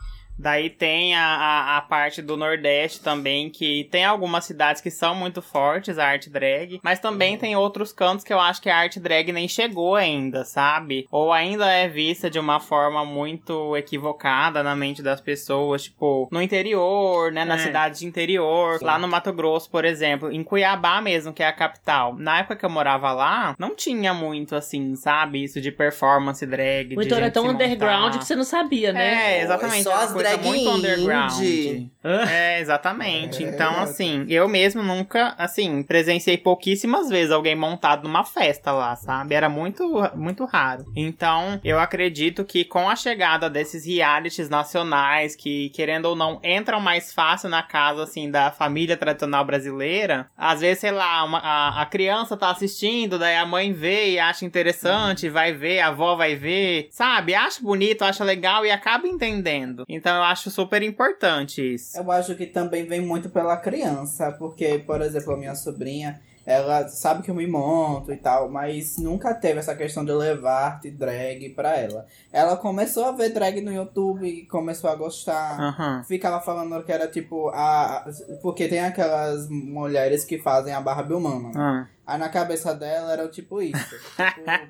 [0.43, 5.15] Daí tem a, a, a parte do Nordeste também, que tem algumas cidades que são
[5.15, 6.81] muito fortes, a arte drag.
[6.83, 10.45] Mas também tem outros cantos que eu acho que a arte drag nem chegou ainda,
[10.45, 11.07] sabe?
[11.13, 15.85] Ou ainda é vista de uma forma muito equivocada na mente das pessoas.
[15.85, 17.45] Tipo, no interior, né?
[17.45, 17.59] Na É.
[17.59, 18.79] cidade de interior.
[18.83, 20.33] Lá no Mato Grosso, por exemplo.
[20.33, 22.17] Em Cuiabá mesmo, que é a capital.
[22.19, 25.45] Na época que eu morava lá, não tinha muito, assim, sabe?
[25.45, 26.95] Isso de performance drag.
[26.97, 28.19] Ou de então era tão se underground montar.
[28.19, 29.39] que você não sabia, né?
[29.39, 29.85] É, exatamente.
[29.85, 31.41] Só é as coisa drag muito underground.
[31.41, 31.91] indie.
[32.05, 33.45] É, exatamente.
[33.45, 33.49] É.
[33.49, 39.35] Então, assim, eu mesmo nunca, assim, presenciei pouquíssimas vezes alguém montado numa festa lá, sabe?
[39.35, 39.85] Era muito,
[40.17, 40.85] muito raro.
[40.97, 46.81] Então, eu acredito que com a chegada desses realities nacionais, que, querendo ou não, entram
[46.81, 51.83] mais fácil na casa, assim, da família tradicional brasileira, às vezes, sei lá, uma- a,
[51.83, 56.17] a criança tá assistindo, daí a mãe vê e acha interessante, vai ver, a avó
[56.17, 57.35] vai ver, sabe?
[57.35, 59.85] Acha bonito, acha legal e acaba entendendo.
[59.89, 61.97] Então, eu acho super importante isso.
[61.97, 66.89] Eu acho que também vem muito pela criança, porque, por exemplo, a minha sobrinha, ela
[66.89, 70.91] sabe que eu me monto e tal, mas nunca teve essa questão de levar arte
[70.91, 72.05] drag pra ela.
[72.33, 75.61] Ela começou a ver drag no YouTube e começou a gostar.
[75.61, 76.03] Aham.
[76.05, 78.05] Ficava falando que era tipo a.
[78.43, 81.53] Porque tem aquelas mulheres que fazem a Barbie humana.
[81.55, 81.89] Ah.
[82.07, 83.77] Aí na cabeça dela era tipo isso.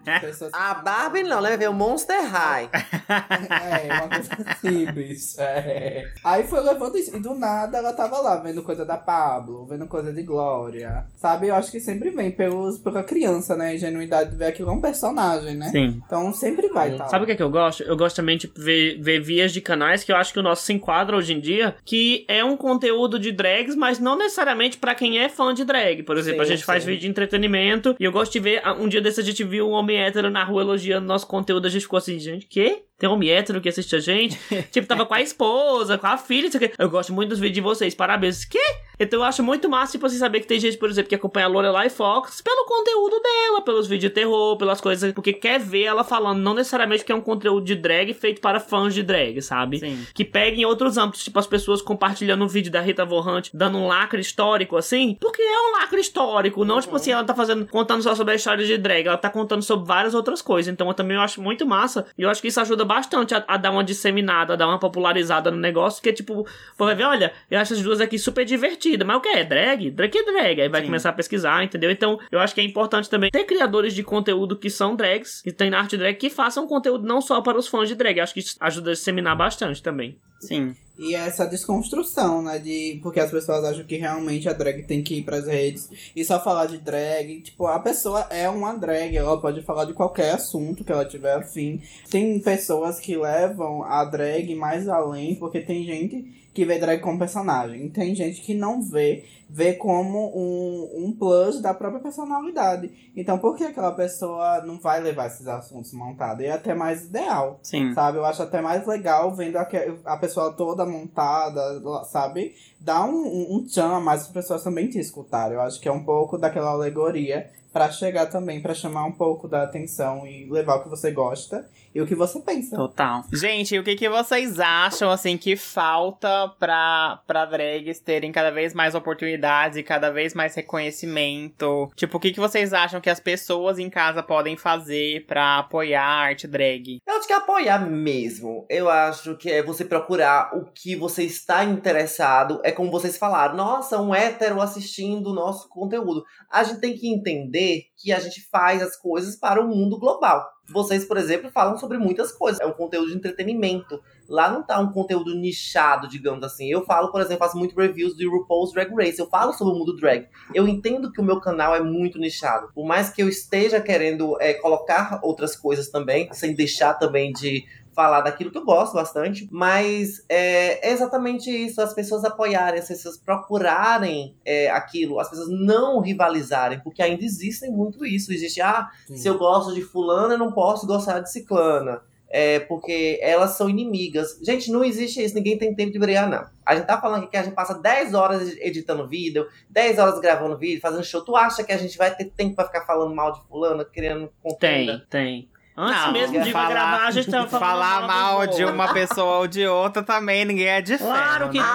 [0.03, 1.57] Tipo, A Barbie não, né?
[1.57, 2.69] Veio o Monster High.
[3.09, 5.41] É, uma coisa assim, bicho.
[5.41, 6.11] É.
[6.25, 7.17] Aí foi levando isso.
[7.17, 11.07] E do nada ela tava lá, vendo coisa da Pablo, vendo coisa de Glória.
[11.17, 11.49] Sabe?
[11.49, 13.75] Eu acho que sempre vem pelos, pela criança, né?
[13.75, 15.69] Ingenuidade de ver aquilo é um personagem, né?
[15.71, 16.03] Sim.
[16.05, 17.07] Então sempre vai, tá?
[17.09, 17.83] Sabe o que, é que eu gosto?
[17.83, 20.65] Eu gosto também de ver, ver vias de canais que eu acho que o nosso
[20.65, 24.95] se enquadra hoje em dia, que é um conteúdo de drags, mas não necessariamente pra
[24.95, 26.03] quem é fã de drag.
[26.03, 26.91] Por exemplo, Sim, a gente faz sim.
[26.91, 28.61] vídeo de entretenimento e eu gosto de ver.
[28.65, 31.67] ah, Um dia desse a gente viu um homem hétero na rua elogiando nosso conteúdo,
[31.67, 32.85] a gente ficou assim, gente, quê?
[33.03, 34.39] Tem homem hétero que assiste a gente?
[34.71, 36.71] tipo, tava com a esposa, com a filha, isso aqui.
[36.79, 38.45] Eu gosto muito dos vídeos de vocês, parabéns.
[38.45, 38.61] Quê?
[39.03, 41.47] Então eu acho muito massa, tipo assim, saber que tem gente, por exemplo, que acompanha
[41.47, 45.83] a Lorelai Fox pelo conteúdo dela, pelos vídeos de terror, pelas coisas, porque quer ver
[45.83, 49.43] ela falando, não necessariamente porque é um conteúdo de drag feito para fãs de drag,
[49.43, 49.81] sabe?
[49.81, 50.07] Sim.
[50.15, 53.79] Que peguem outros âmbitos, tipo as pessoas compartilhando um vídeo da Rita Von Hunt dando
[53.79, 57.67] um lacre histórico, assim, porque é um lacre histórico, não tipo assim, ela tá fazendo,
[57.67, 60.87] contando só sobre a história de drag, ela tá contando sobre várias outras coisas, então
[60.87, 63.71] eu também acho muito massa, e eu acho que isso ajuda bastante a, a dar
[63.71, 67.73] uma disseminada, a dar uma popularizada no negócio, que tipo, vai ver, olha, eu acho
[67.73, 69.43] as duas aqui super divertidas, mas o que é?
[69.43, 69.91] Drag?
[69.91, 70.87] Drag é drag, aí vai Sim.
[70.87, 71.91] começar a pesquisar, entendeu?
[71.91, 75.51] Então, eu acho que é importante também ter criadores de conteúdo que são drags, que
[75.51, 78.25] tem na arte drag, que façam conteúdo não só para os fãs de drag, eu
[78.25, 80.19] acho que isso ajuda a disseminar bastante também.
[80.39, 80.77] Sim.
[80.99, 82.59] E essa desconstrução, né?
[82.59, 86.25] De, porque as pessoas acham que realmente a drag tem que ir pras redes e
[86.25, 87.41] só falar de drag.
[87.41, 91.35] Tipo, a pessoa é uma drag, ela pode falar de qualquer assunto que ela tiver
[91.35, 91.81] afim.
[92.11, 97.19] Tem pessoas que levam a drag mais além, porque tem gente que vê drag como
[97.19, 97.89] personagem.
[97.89, 103.11] Tem gente que não vê, vê como um, um plus da própria personalidade.
[103.17, 106.45] Então, por que aquela pessoa não vai levar esses assuntos montados?
[106.45, 107.93] E é até mais ideal Sim.
[107.95, 108.19] sabe?
[108.19, 109.69] Eu acho até mais legal vendo a,
[110.05, 111.61] a pessoa toda montada,
[112.05, 112.55] sabe?
[112.79, 115.55] Dá um, um, um tchan a mais as pessoas também te escutarem.
[115.55, 119.49] Eu acho que é um pouco daquela alegoria pra chegar também, pra chamar um pouco
[119.49, 122.77] da atenção e levar o que você gosta e o que você pensa.
[122.77, 123.25] Total.
[123.33, 128.51] Gente, e o que, que vocês acham, assim, que falta pra, pra drags terem cada
[128.51, 131.91] vez mais oportunidades e cada vez mais reconhecimento?
[131.95, 136.03] Tipo, o que, que vocês acham que as pessoas em casa podem fazer pra apoiar
[136.03, 136.99] a arte drag?
[137.07, 138.67] Eu acho que é apoiar mesmo.
[138.69, 142.61] Eu acho que é você procurar o que você está interessado.
[142.65, 146.25] É como vocês falaram, nossa, um hétero assistindo o nosso conteúdo.
[146.51, 147.62] A gente tem que entender
[147.97, 150.47] que a gente faz as coisas para o mundo global.
[150.69, 152.61] Vocês, por exemplo, falam sobre muitas coisas.
[152.61, 154.01] É um conteúdo de entretenimento.
[154.29, 156.71] Lá não tá um conteúdo nichado, digamos assim.
[156.71, 159.19] Eu falo, por exemplo, faço muito reviews de RuPaul's Drag Race.
[159.19, 160.27] Eu falo sobre o mundo drag.
[160.55, 162.69] Eu entendo que o meu canal é muito nichado.
[162.75, 167.65] Por mais que eu esteja querendo é, colocar outras coisas também, sem deixar também de
[167.95, 172.89] falar daquilo que eu gosto bastante, mas é, é exatamente isso, as pessoas apoiarem, as
[172.89, 178.89] pessoas procurarem é, aquilo, as pessoas não rivalizarem, porque ainda existem muito isso, existe, ah,
[179.07, 179.17] Sim.
[179.17, 182.03] se eu gosto de fulana, eu não posso gostar de ciclana.
[182.33, 184.39] é, porque elas são inimigas.
[184.43, 186.47] Gente, não existe isso, ninguém tem tempo de brigar, não.
[186.65, 190.19] A gente tá falando aqui que a gente passa 10 horas editando vídeo, 10 horas
[190.19, 191.23] gravando vídeo, fazendo show.
[191.23, 194.33] Tu acha que a gente vai ter tempo pra ficar falando mal de fulano, querendo
[194.43, 195.07] contenda?
[195.11, 195.52] Tem, tem.
[195.75, 199.39] Antes Não, mesmo de falar- gravar, a gente tava falando Falar mal de uma pessoa
[199.39, 201.67] ou de outra também, ninguém é de ferro, Claro que né?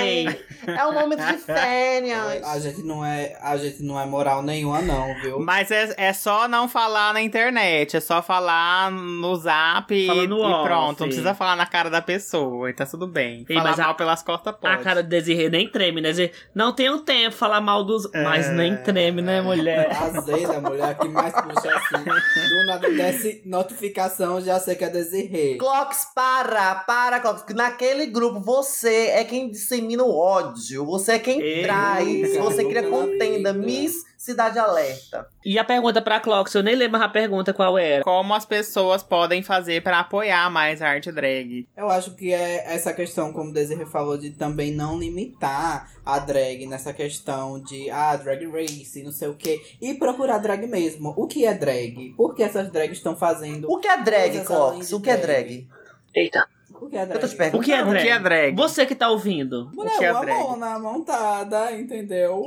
[0.00, 0.50] Tem.
[0.76, 2.44] É um momento de férias.
[2.46, 5.40] A gente não é, a gente não é moral nenhuma, não, viu?
[5.40, 10.26] Mas é, é só não falar na internet, é só falar no zap e, Fala
[10.26, 10.64] no e off.
[10.68, 11.00] pronto.
[11.00, 13.44] Não precisa falar na cara da pessoa, e tá tudo bem.
[13.48, 14.74] Ei, falar mas a- mal pelas costas pode.
[14.74, 16.10] A cara do Desirê nem treme, né?
[16.54, 18.08] Não tenho tempo falar mal dos.
[18.12, 19.88] Mas nem treme, né, mulher?
[19.90, 24.84] Às vezes a mulher que mais puxa assim, do nada desce notificação, já sei que
[24.84, 25.56] é Desirê.
[25.56, 27.42] Clocks, para, para, Clocks.
[27.42, 30.84] que Naquele grupo, você é quem dissemina o ódio.
[30.86, 32.36] Você é quem Ei, traz.
[32.36, 33.52] Você cria contenda.
[33.52, 33.52] vida.
[33.52, 35.26] Miss Cidade Alerta.
[35.42, 38.04] E a pergunta pra Clocks, eu nem lembro a pergunta qual era.
[38.04, 41.66] Como as pessoas podem fazer pra apoiar mais a arte drag?
[41.74, 46.18] Eu acho que é essa questão, como o Desirê falou, de também não limitar a
[46.18, 49.58] drag nessa questão de ah, drag race, não sei o quê.
[49.80, 51.14] E procurar drag mesmo.
[51.16, 52.12] O que é drag?
[52.14, 53.72] Por que essas drags estão fazendo.
[53.72, 55.46] O que é drag, de O que é drag.
[55.46, 55.68] drag?
[56.14, 56.46] Eita.
[56.80, 57.14] O que é drag?
[57.16, 57.62] Eu tô te perguntando.
[57.62, 58.02] O que é O drag?
[58.04, 58.56] que é drag?
[58.56, 59.70] Você que tá ouvindo.
[59.74, 60.38] Mulher, O que é uma drag?
[60.42, 62.40] mona montada, entendeu?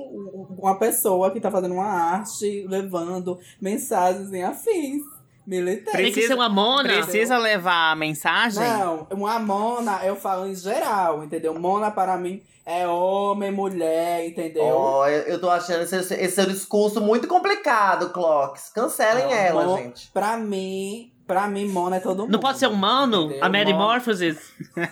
[0.57, 5.01] Uma pessoa que tá fazendo uma arte, levando mensagens em afins.
[5.45, 5.91] Militares.
[5.97, 6.83] Tem que Precisa- ser uma mona.
[6.87, 8.63] Precisa levar a mensagem?
[8.63, 11.53] Não, uma mona eu falo em geral, entendeu?
[11.59, 14.63] Mona para mim é homem, mulher, entendeu?
[14.63, 18.69] Ó, eu, eu tô achando esse, esse seu discurso muito complicado, Clocks.
[18.69, 20.09] Cancelem Não, ela, mo- gente.
[20.13, 22.31] Pra mim, pra mim, mona é todo mundo.
[22.31, 23.25] Não pode ser um mano?
[23.25, 23.45] Entendeu?
[23.45, 24.37] A Metamorphosis?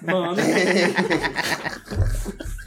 [0.02, 0.36] Mano.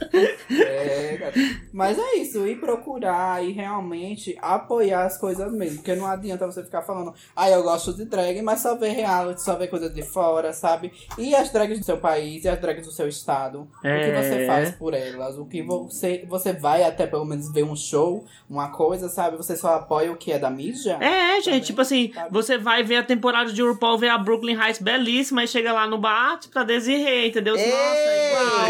[0.49, 1.33] É, cara.
[1.73, 5.77] Mas é isso, ir procurar e realmente apoiar as coisas mesmo.
[5.77, 9.41] Porque não adianta você ficar falando, ah, eu gosto de drag, mas só ver reality,
[9.43, 10.91] só ver coisa de fora, sabe?
[11.17, 13.61] E as drags do seu país e as drags do seu estado.
[13.61, 14.21] O que É.
[14.23, 15.37] você faz por elas?
[15.37, 19.37] O que você, você vai até pelo menos ver um show, uma coisa, sabe?
[19.37, 20.97] Você só apoia o que é da mídia?
[21.01, 22.29] É, gente, Também, tipo assim, sabe?
[22.31, 25.87] você vai ver a temporada de RuPaul, ver a Brooklyn Heights belíssima, e chega lá
[25.87, 27.55] no bar, tipo, pra Desirê, entendeu?
[27.55, 28.65] Nossa, é igual.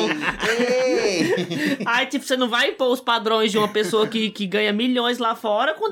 [0.60, 1.25] Ei!
[1.86, 5.18] Aí, tipo, você não vai impor os padrões de uma pessoa que, que ganha milhões
[5.18, 5.90] lá fora com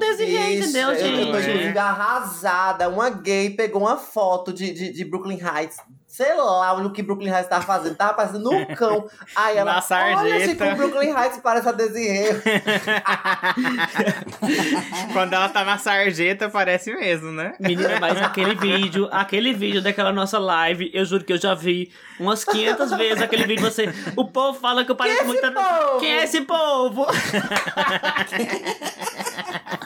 [0.58, 1.48] Isso, entendeu, eu, eu tô gente?
[1.54, 2.90] inclusive arrasada.
[2.90, 5.78] Uma gay pegou uma foto de, de, de Brooklyn Heights.
[6.14, 7.96] Sei lá o que Brooklyn Heights tava fazendo.
[7.96, 9.10] Tava parecendo no cão.
[9.36, 10.22] Aí ela, Na sarjeta.
[10.22, 12.40] olha se com Brooklyn Heights parece a Desirê.
[15.12, 17.56] Quando ela tá na sarjeta, parece mesmo, né?
[17.60, 21.92] Menina, mas aquele vídeo, aquele vídeo daquela nossa live, eu juro que eu já vi
[22.20, 23.64] umas 500 vezes aquele vídeo.
[23.64, 25.44] Você, o povo fala que eu pareço Quem é muito.
[25.44, 26.00] esse povo?
[26.00, 27.08] Quem é esse povo?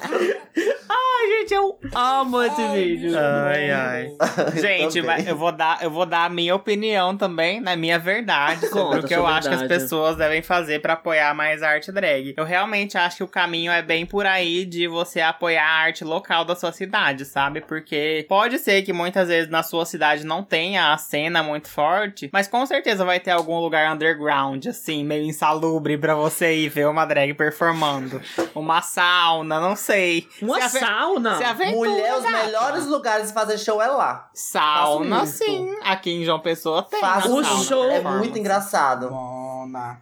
[0.90, 3.12] Ai, gente, eu amo esse Ai, vídeo.
[3.18, 4.08] Ai, ai.
[4.56, 9.00] Gente, eu vou dar, eu vou dar a minha opinião também, na minha verdade, sobre
[9.00, 9.82] o que eu acho que as verdade.
[9.84, 12.34] pessoas devem fazer pra apoiar mais a arte drag.
[12.38, 16.04] Eu realmente acho que o caminho é bem por aí de você apoiar a arte
[16.04, 17.62] local da sua cidade, sabe?
[17.62, 22.30] Porque pode ser que muitas vezes na sua cidade não tenha a cena muito forte,
[22.32, 26.88] mas com certeza vai ter algum lugar underground, assim, meio insalubre pra você ir ver
[26.88, 28.22] uma drag performando.
[28.56, 30.07] Uma sauna, não sei.
[30.42, 31.38] Uma Se sauna?
[31.38, 32.38] Se aventura, Mulher, os gata.
[32.46, 34.30] melhores lugares de fazer show é lá.
[34.34, 35.70] Sauna, sim.
[35.84, 37.00] Aqui em João Pessoa tem.
[37.00, 39.10] Uma O sauna show- É muito engraçado.
[39.12, 40.02] Mona.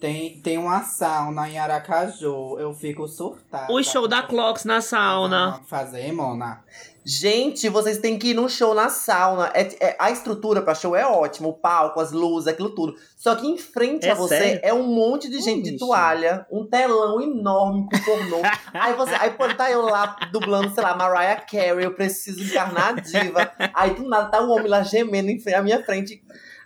[0.00, 2.56] Tem, tem uma sauna em Aracaju.
[2.58, 3.72] Eu fico surtada.
[3.72, 5.60] O show da Clocks na sauna.
[5.66, 6.62] Fazer, Mona.
[7.10, 9.50] Gente, vocês têm que ir num show na sauna.
[9.54, 12.96] É- é- a estrutura pra show é ótima, o palco, as luzes, aquilo tudo.
[13.16, 14.60] Só que em frente É a você sério?
[14.62, 18.42] é um monte de gente de toalha, um telão enorme com pornô.
[18.74, 22.88] aí você, aí pode tá eu lá dublando, sei lá, Mariah Carey, eu preciso encarnar
[22.90, 23.52] a diva.
[23.72, 26.22] Aí do nada tá um homem lá gemendo em frente, à minha frente.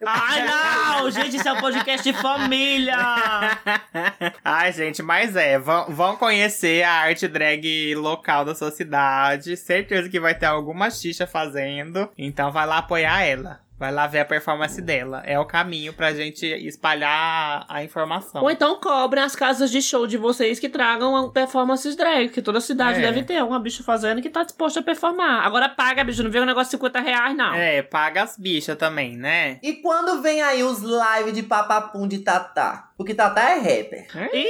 [0.07, 1.11] Ai, não!
[1.11, 2.97] Gente, isso é um podcast de família!
[4.45, 9.57] Ai, gente, mas é, vão, vão conhecer a arte drag local da sua cidade.
[9.57, 12.09] Certeza que vai ter alguma xixa fazendo.
[12.19, 13.62] Então vai lá apoiar ela.
[13.83, 15.25] Vai lá ver a performance dela.
[15.27, 18.41] É o caminho pra gente espalhar a informação.
[18.41, 22.61] Ou então cobrem as casas de show de vocês que tragam performances drag, que toda
[22.61, 23.03] cidade É.
[23.03, 25.45] deve ter uma bicha fazendo que tá disposta a performar.
[25.45, 27.55] Agora paga, bicho, não vê um negócio de 50 reais, não.
[27.55, 29.59] É, paga as bichas também, né?
[29.65, 32.91] E quando vem aí os lives de papapum de Tatá?
[32.97, 34.07] Porque Tatá é rapper.
[34.33, 34.47] Ih,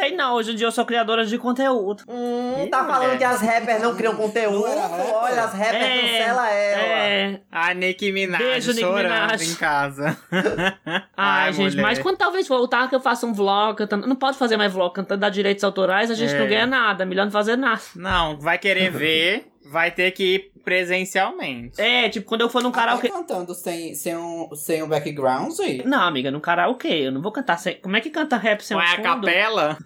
[0.00, 2.04] sei não, hoje em dia eu sou criadora de conteúdo.
[2.08, 4.68] Hum, Ih, tá falando que as rappers não criam conteúdo?
[4.68, 5.14] Não?
[5.16, 6.82] Olha, as rappers cancela ela.
[6.92, 7.40] É.
[7.50, 9.50] A Nicki Minaj Beijo, Nicki chorando Minaj.
[9.50, 10.16] em casa.
[11.16, 11.82] Ai, gente, mulher.
[11.82, 14.06] mas quando talvez voltar que eu faça um vlog cantando.
[14.06, 16.38] Não pode fazer mais vlog cantando, dá direitos autorais, a gente É.
[16.38, 17.04] não ganha nada.
[17.04, 17.80] Melhor não fazer nada.
[17.96, 21.80] Não, vai querer ver, Vai ter que ir presencialmente.
[21.80, 23.08] É, tipo, quando eu for num Até karaokê.
[23.08, 25.86] cantando sem, sem, um, sem um background, gente.
[25.86, 26.88] Não, amiga, no karaokê.
[27.06, 27.74] Eu não vou cantar sem.
[27.80, 29.02] Como é que canta rap sem um Vai a fundo?
[29.26, 29.78] capela?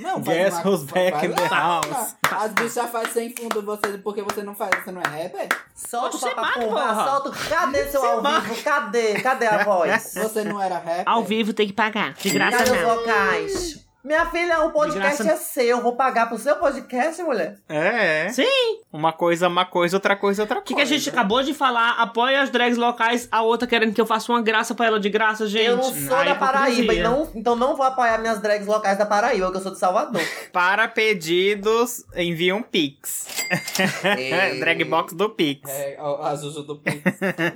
[0.00, 2.16] Não, Guess uma- who's back faz in the house?
[2.30, 5.48] As bichas fazem sem fundo você, porque você não faz, você não é rapper?
[5.74, 7.04] Solta o Você papapum, mata, vai, porra.
[7.10, 7.28] solta.
[7.30, 8.62] o- Cadê seu Você ao vivo?
[8.62, 9.14] Cadê?
[9.20, 10.14] Cadê a voz?
[10.14, 11.02] Você não era rapper?
[11.06, 12.14] Ao vivo tem que pagar.
[12.14, 12.96] De graça Cadê os não.
[12.96, 13.83] vocais?
[14.04, 15.80] Minha filha, o podcast graça- é seu.
[15.80, 17.56] Vou pagar pro seu podcast, mulher.
[17.68, 18.28] É.
[18.28, 18.80] Sim.
[18.92, 20.66] Uma coisa, uma coisa, outra coisa, outra O coisa.
[20.68, 21.92] que, que a gente acabou de falar?
[21.92, 25.08] Apoia as drags locais, a outra querendo que eu faça uma graça pra ela de
[25.08, 25.64] graça, gente.
[25.64, 27.00] eu não sou Ai, da Paraíba, hipocrisia.
[27.00, 29.78] e não, então não vou apoiar minhas drags locais da Paraíba, porque eu sou de
[29.78, 30.20] Salvador.
[30.52, 33.26] Para pedidos, envie um Pix.
[34.60, 35.68] Dragbox do Pix.
[35.70, 37.00] É, a Juju do Pix.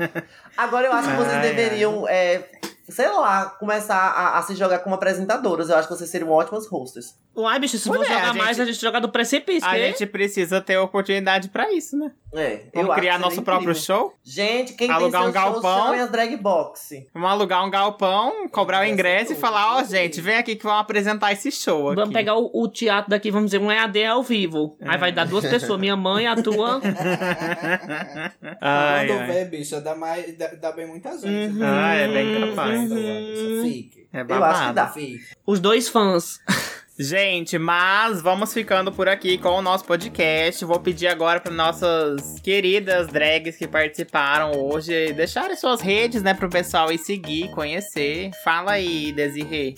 [0.57, 2.43] Agora eu acho que vocês Ai, deveriam, é,
[2.89, 5.69] sei lá, começar a, a se jogar como apresentadoras.
[5.69, 7.15] Eu acho que vocês seriam ótimas hosters.
[7.37, 9.69] Uai, bicho, se for Mulher, jogar a gente- mais, a gente joga do precipício.
[9.69, 9.79] A que?
[9.87, 12.11] gente precisa ter oportunidade pra isso, né?
[12.35, 14.13] É, Vamos eu acho criar nosso próprio show?
[14.25, 15.85] Gente, quem Alugar tem um shows, galpão.
[15.87, 17.07] chamem as drag box.
[17.15, 19.91] Vamos alugar um galpão, cobrar o ser ingresso e falar, ó, tudo.
[19.93, 21.97] gente, vem aqui que vamos apresentar esse show aqui.
[22.01, 24.77] Vamos pegar o, o teatro daqui, vamos dizer, um EAD ao vivo.
[24.83, 26.81] Aí vai dar duas pessoas, minha mãe, a tua.
[28.61, 29.27] Ai, Quando ai.
[29.27, 31.57] vê, bicha, dá, mais, dá, dá bem muita gente.
[31.57, 31.63] Uhum.
[31.65, 32.78] Ah, é bem capaz.
[32.87, 34.09] Bicha, Fique.
[34.13, 34.75] É Eu acho que babado.
[34.75, 34.89] dá.
[34.89, 35.21] Fique.
[35.47, 36.39] Os dois fãs.
[37.01, 40.65] Gente, mas vamos ficando por aqui com o nosso podcast.
[40.65, 46.51] Vou pedir agora para nossas queridas drags que participaram hoje deixarem suas redes, né, pro
[46.51, 48.33] pessoal ir seguir, conhecer.
[48.43, 49.77] Fala aí, Desirê.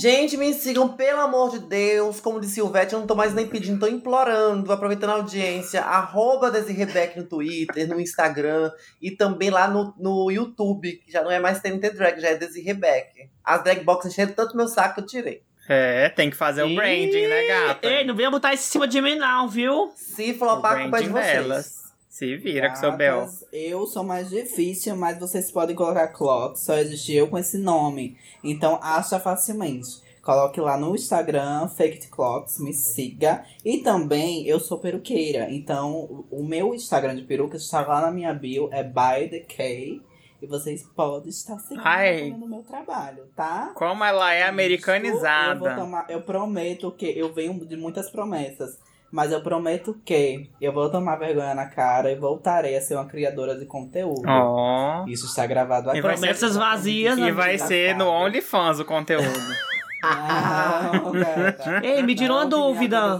[0.00, 2.20] Gente, me sigam, pelo amor de Deus.
[2.20, 5.82] Como disse o Silvete, eu não tô mais nem pedindo, tô implorando, aproveitando a audiência.
[5.82, 8.70] Arroba Desirrebeck no Twitter, no Instagram
[9.02, 12.36] e também lá no, no YouTube, que já não é mais TNT Drag, já é
[12.36, 13.28] Desirrebeck.
[13.44, 15.42] As drag box encheram tanto meu saco que eu tirei.
[15.68, 17.86] É, tem que fazer o branding, né, gata?
[17.86, 19.92] Ei, não venha botar isso em cima de mim, não, viu?
[19.94, 21.32] Se o flopar, culpa é de vocês.
[21.32, 21.79] delas.
[22.20, 23.20] Se vira com seu Bel.
[23.20, 27.56] Gatas, Eu sou mais difícil, mas vocês podem colocar Clock, só existe eu com esse
[27.56, 28.18] nome.
[28.44, 29.88] Então acha facilmente.
[30.20, 33.42] Coloque lá no Instagram, Faked Clocks, me siga.
[33.64, 35.50] E também eu sou peruqueira.
[35.50, 39.40] Então o- o meu Instagram de peruca está lá na minha bio, é by the
[39.40, 40.02] K.
[40.42, 42.30] E vocês podem estar seguindo Ai.
[42.30, 43.72] no meu trabalho, tá?
[43.74, 45.74] Como ela é Eu americanizada.
[45.74, 48.78] tomar, eu prometo que eu venho de muitas promessas,
[49.10, 53.06] mas eu prometo que eu vou tomar vergonha na cara e voltarei a ser uma
[53.06, 54.22] criadora de conteúdo.
[54.26, 55.04] Ó.
[55.08, 55.98] Isso está gravado aqui.
[55.98, 57.32] E vai ser- Promessas vazias, E né?
[57.32, 59.26] vai ser no OnlyFans o conteúdo.
[60.92, 61.80] Não, gata.
[61.84, 63.18] Ei, me tirou uma dúvida.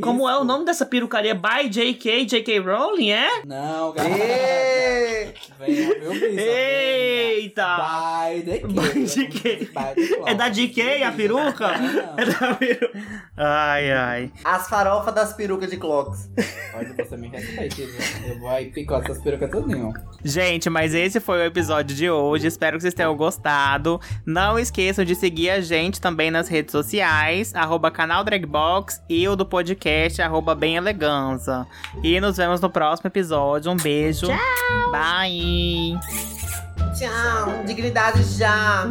[0.00, 1.34] Como é o nome dessa perucaria?
[1.34, 3.28] By JK, JK Rowling, é?
[3.44, 4.02] Não, viu,
[6.14, 6.40] Bisa?
[6.40, 7.76] Eita!
[7.76, 8.66] By the K.
[8.66, 9.58] By the K.
[9.72, 10.30] By the Clock.
[10.30, 11.78] É da JK a peruca?
[11.78, 12.18] Não.
[12.18, 12.90] É da peruca.
[13.36, 14.32] Ai, ai.
[14.44, 16.30] As farofas das perucas de Clocks.
[16.72, 18.30] Pode você me respeite, viu?
[18.32, 19.92] Eu vou aí picotar essas perucas tudinho.
[20.24, 22.46] Gente, mas esse foi o episódio de hoje.
[22.46, 24.00] Espero que vocês tenham gostado.
[24.24, 29.36] Não esqueçam de seguir a gente também nas redes sociais, arroba canal Dragbox e o
[29.36, 31.66] do podcast, arroba Bem Eleganza.
[32.02, 33.70] E nos vemos no próximo episódio.
[33.70, 34.26] Um beijo.
[34.90, 35.98] Bye!
[36.96, 38.86] Tchau, dignidade já.